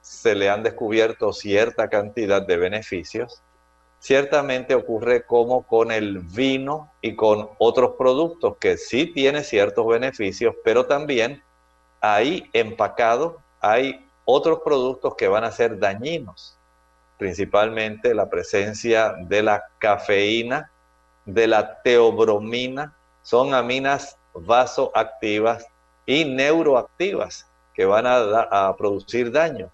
[0.00, 3.42] se le han descubierto cierta cantidad de beneficios,
[3.98, 10.54] ciertamente ocurre como con el vino y con otros productos que sí tiene ciertos beneficios,
[10.64, 11.42] pero también
[12.00, 16.58] ahí empacado hay otros productos que van a ser dañinos,
[17.22, 20.72] principalmente la presencia de la cafeína,
[21.24, 25.64] de la teobromina, son aminas vasoactivas
[26.04, 29.70] y neuroactivas que van a, producir daño.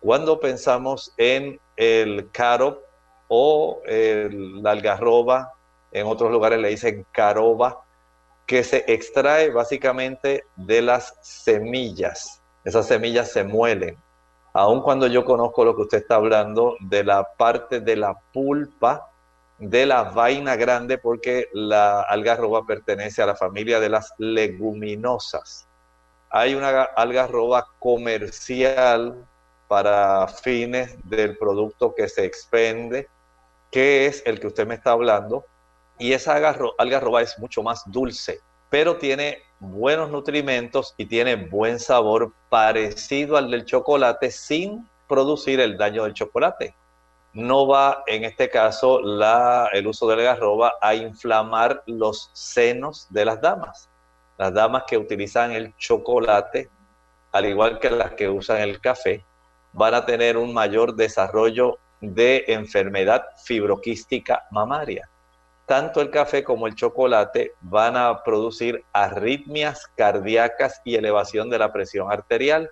[0.00, 2.80] Cuando pensamos en el carob
[3.28, 5.52] o el, la algarroba,
[5.92, 7.78] en otros lugares le dicen caroba,
[8.44, 12.42] que se extrae básicamente de las semillas.
[12.64, 13.96] Esas semillas se muelen.
[14.52, 19.10] Aun cuando yo conozco lo que usted está hablando de la parte de la pulpa
[19.58, 25.66] de la vaina grande, porque la algarroba pertenece a la familia de las leguminosas.
[26.30, 29.26] Hay una algarroba comercial
[29.66, 33.08] para fines del producto que se expende,
[33.70, 35.44] que es el que usted me está hablando,
[35.98, 36.36] y esa
[36.78, 38.40] algarroba es mucho más dulce,
[38.70, 45.76] pero tiene buenos nutrimentos y tiene buen sabor parecido al del chocolate sin producir el
[45.76, 46.74] daño del chocolate.
[47.32, 53.24] No va, en este caso, el uso de la algarroba a inflamar los senos de
[53.24, 53.88] las damas.
[54.36, 56.70] Las damas que utilizan el chocolate,
[57.32, 59.24] al igual que las que usan el café,
[59.72, 65.08] van a tener un mayor desarrollo de enfermedad fibroquística mamaria.
[65.68, 71.74] Tanto el café como el chocolate van a producir arritmias cardíacas y elevación de la
[71.74, 72.70] presión arterial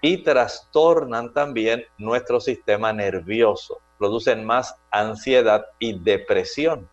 [0.00, 6.88] y trastornan también nuestro sistema nervioso, producen más ansiedad y depresión.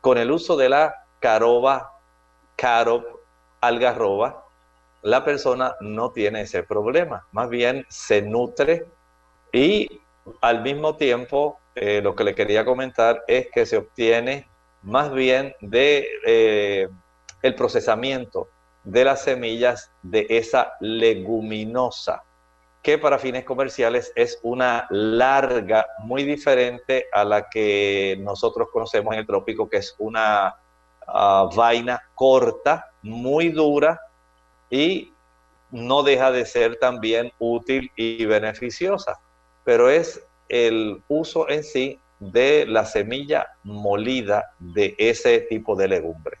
[0.00, 1.92] Con el uso de la caroba,
[2.56, 3.04] carob,
[3.60, 4.42] algarroba,
[5.02, 8.86] la persona no tiene ese problema, más bien se nutre
[9.52, 10.00] y
[10.40, 14.48] al mismo tiempo eh, lo que le quería comentar es que se obtiene
[14.82, 16.88] más bien de eh,
[17.42, 18.48] el procesamiento
[18.84, 22.22] de las semillas de esa leguminosa,
[22.82, 29.20] que para fines comerciales es una larga muy diferente a la que nosotros conocemos en
[29.20, 30.54] el trópico, que es una
[31.06, 34.00] ah, vaina corta, muy dura
[34.70, 35.12] y
[35.70, 39.18] no deja de ser también útil y beneficiosa,
[39.64, 46.38] pero es el uso en sí de la semilla molida de ese tipo de legumbre.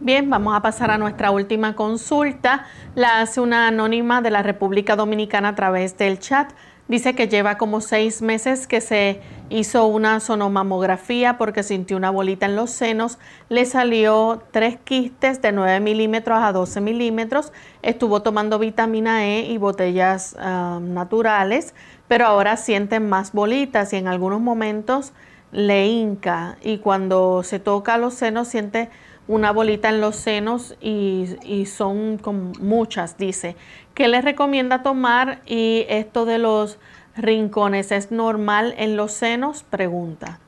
[0.00, 2.66] Bien, vamos a pasar a nuestra última consulta.
[2.94, 6.52] La hace una anónima de la República Dominicana a través del chat.
[6.86, 9.20] Dice que lleva como seis meses que se
[9.50, 13.18] hizo una sonomamografía porque sintió una bolita en los senos.
[13.50, 17.52] Le salió tres quistes de 9 milímetros a 12 milímetros.
[17.82, 21.74] Estuvo tomando vitamina E y botellas uh, naturales,
[22.08, 25.12] pero ahora siente más bolitas y en algunos momentos
[25.52, 28.90] le hinca y cuando se toca los senos siente
[29.28, 33.56] una bolita en los senos y, y son como muchas, dice.
[33.94, 35.42] ¿Qué le recomienda tomar?
[35.44, 36.78] Y esto de los
[37.14, 39.64] rincones, ¿es normal en los senos?
[39.64, 40.40] Pregunta.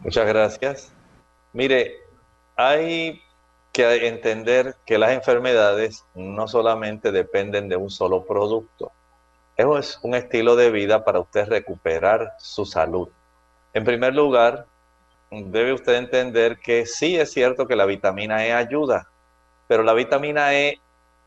[0.00, 0.92] Muchas gracias.
[1.54, 1.94] Mire,
[2.56, 3.22] hay
[3.72, 8.92] que entender que las enfermedades no solamente dependen de un solo producto.
[9.58, 13.08] Es un estilo de vida para usted recuperar su salud.
[13.74, 14.66] En primer lugar,
[15.32, 19.10] debe usted entender que sí es cierto que la vitamina E ayuda,
[19.66, 20.80] pero la vitamina E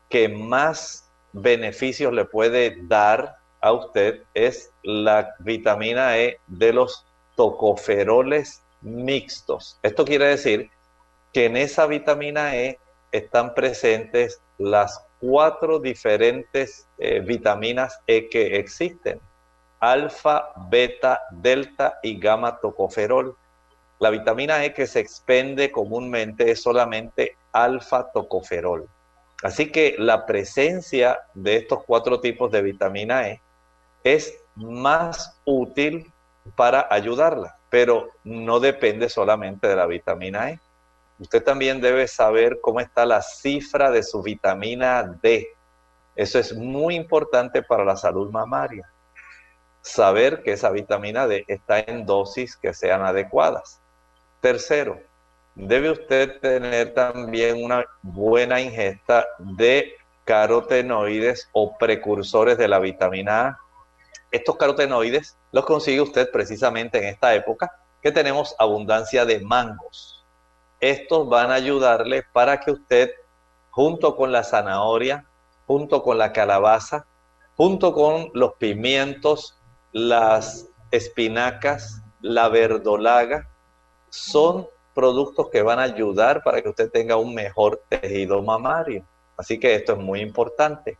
[0.08, 7.04] que más beneficios le puede dar a usted es la vitamina E de los
[7.36, 9.78] tocoferoles mixtos.
[9.82, 10.70] Esto quiere decir
[11.34, 12.78] que en esa vitamina E
[13.12, 19.20] están presentes las cuatro diferentes eh, vitaminas E que existen.
[19.78, 23.36] Alfa, beta, delta y gamma tocoferol.
[24.00, 28.88] La vitamina E que se expende comúnmente es solamente alfa tocoferol.
[29.44, 33.40] Así que la presencia de estos cuatro tipos de vitamina E
[34.02, 36.12] es más útil
[36.56, 40.60] para ayudarla, pero no depende solamente de la vitamina E.
[41.22, 45.46] Usted también debe saber cómo está la cifra de su vitamina D.
[46.16, 48.92] Eso es muy importante para la salud mamaria.
[49.82, 53.80] Saber que esa vitamina D está en dosis que sean adecuadas.
[54.40, 54.98] Tercero,
[55.54, 59.94] debe usted tener también una buena ingesta de
[60.24, 63.58] carotenoides o precursores de la vitamina A.
[64.32, 67.70] Estos carotenoides los consigue usted precisamente en esta época
[68.02, 70.11] que tenemos abundancia de mangos.
[70.82, 73.12] Estos van a ayudarle para que usted,
[73.70, 75.24] junto con la zanahoria,
[75.64, 77.06] junto con la calabaza,
[77.56, 79.56] junto con los pimientos,
[79.92, 83.48] las espinacas, la verdolaga,
[84.10, 89.06] son productos que van a ayudar para que usted tenga un mejor tejido mamario.
[89.36, 90.98] Así que esto es muy importante.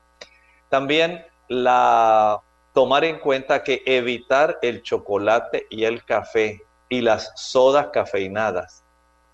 [0.68, 2.40] También la
[2.72, 8.81] tomar en cuenta que evitar el chocolate y el café y las sodas cafeinadas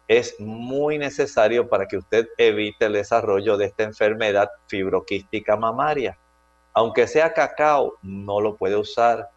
[0.09, 6.19] es muy necesario para que usted evite el desarrollo de esta enfermedad fibroquística mamaria.
[6.73, 9.29] Aunque sea cacao, no lo puede usar.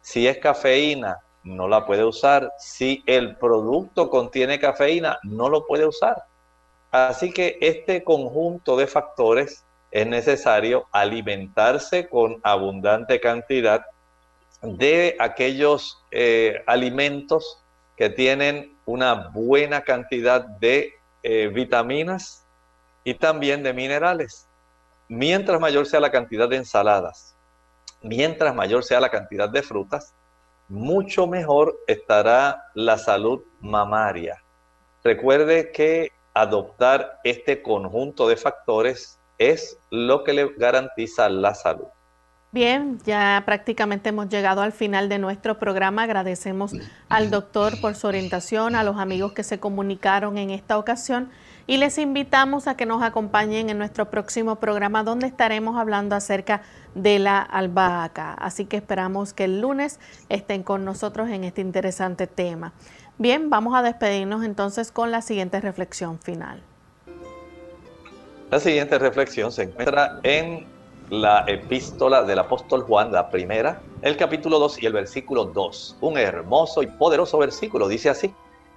[0.00, 2.52] Si es cafeína, no la puede usar.
[2.58, 6.22] Si el producto contiene cafeína, no lo puede usar.
[6.92, 13.84] Así que este conjunto de factores es necesario alimentarse con abundante cantidad
[14.62, 17.64] de aquellos eh, alimentos
[17.96, 22.44] que tienen una buena cantidad de eh, vitaminas
[23.04, 24.48] y también de minerales.
[25.08, 27.36] Mientras mayor sea la cantidad de ensaladas,
[28.02, 30.14] mientras mayor sea la cantidad de frutas,
[30.68, 34.42] mucho mejor estará la salud mamaria.
[35.02, 41.88] Recuerde que adoptar este conjunto de factores es lo que le garantiza la salud.
[42.52, 46.02] Bien, ya prácticamente hemos llegado al final de nuestro programa.
[46.02, 46.72] Agradecemos
[47.08, 51.30] al doctor por su orientación, a los amigos que se comunicaron en esta ocasión
[51.68, 56.62] y les invitamos a que nos acompañen en nuestro próximo programa donde estaremos hablando acerca
[56.96, 58.34] de la albahaca.
[58.34, 62.72] Así que esperamos que el lunes estén con nosotros en este interesante tema.
[63.18, 66.60] Bien, vamos a despedirnos entonces con la siguiente reflexión final.
[68.50, 70.79] La siguiente reflexión se encuentra en
[71.10, 75.98] la epístola del apóstol Juan, la primera, el capítulo 2 y el versículo 2.
[76.00, 78.32] Un hermoso y poderoso versículo, dice así.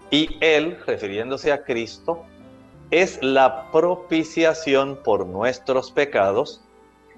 [0.09, 2.23] Y él, refiriéndose a Cristo,
[2.89, 6.61] es la propiciación por nuestros pecados,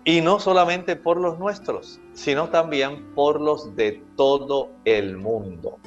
[0.03, 5.79] y no solamente por los nuestros, sino también por los de todo el mundo.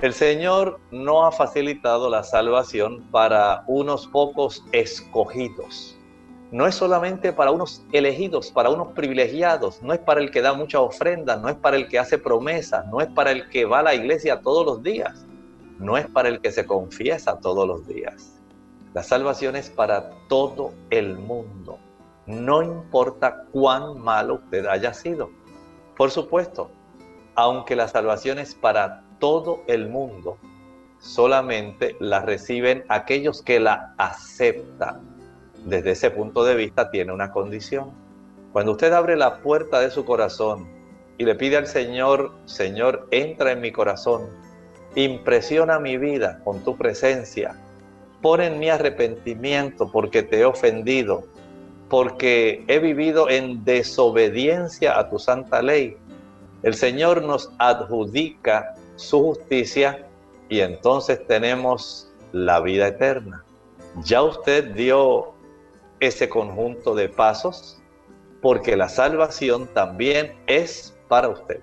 [0.00, 5.95] El Señor no ha facilitado la salvación para unos pocos escogidos
[6.50, 10.52] no es solamente para unos elegidos, para unos privilegiados, no es para el que da
[10.52, 13.80] mucha ofrenda, no es para el que hace promesas, no es para el que va
[13.80, 15.26] a la iglesia todos los días,
[15.78, 18.40] no es para el que se confiesa todos los días.
[18.94, 21.78] La salvación es para todo el mundo,
[22.26, 25.30] no importa cuán malo usted haya sido.
[25.96, 26.70] Por supuesto,
[27.34, 30.38] aunque la salvación es para todo el mundo,
[30.98, 35.15] solamente la reciben aquellos que la aceptan
[35.66, 37.90] desde ese punto de vista tiene una condición.
[38.52, 40.66] Cuando usted abre la puerta de su corazón
[41.18, 44.28] y le pide al Señor, Señor, entra en mi corazón,
[44.94, 47.56] impresiona mi vida con tu presencia,
[48.22, 51.24] pon en mi arrepentimiento porque te he ofendido,
[51.90, 55.96] porque he vivido en desobediencia a tu santa ley.
[56.62, 60.06] El Señor nos adjudica su justicia
[60.48, 63.44] y entonces tenemos la vida eterna.
[64.04, 65.35] Ya usted dio
[66.00, 67.80] ese conjunto de pasos
[68.42, 71.60] porque la salvación también es para usted.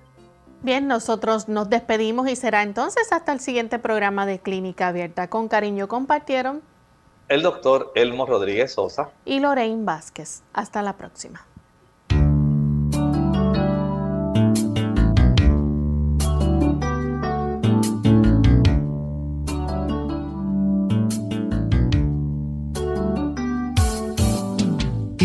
[0.61, 5.29] Bien, nosotros nos despedimos y será entonces hasta el siguiente programa de Clínica Abierta.
[5.29, 6.61] Con cariño compartieron
[7.27, 10.43] el doctor Elmo Rodríguez Sosa y Lorraine Vázquez.
[10.53, 11.45] Hasta la próxima.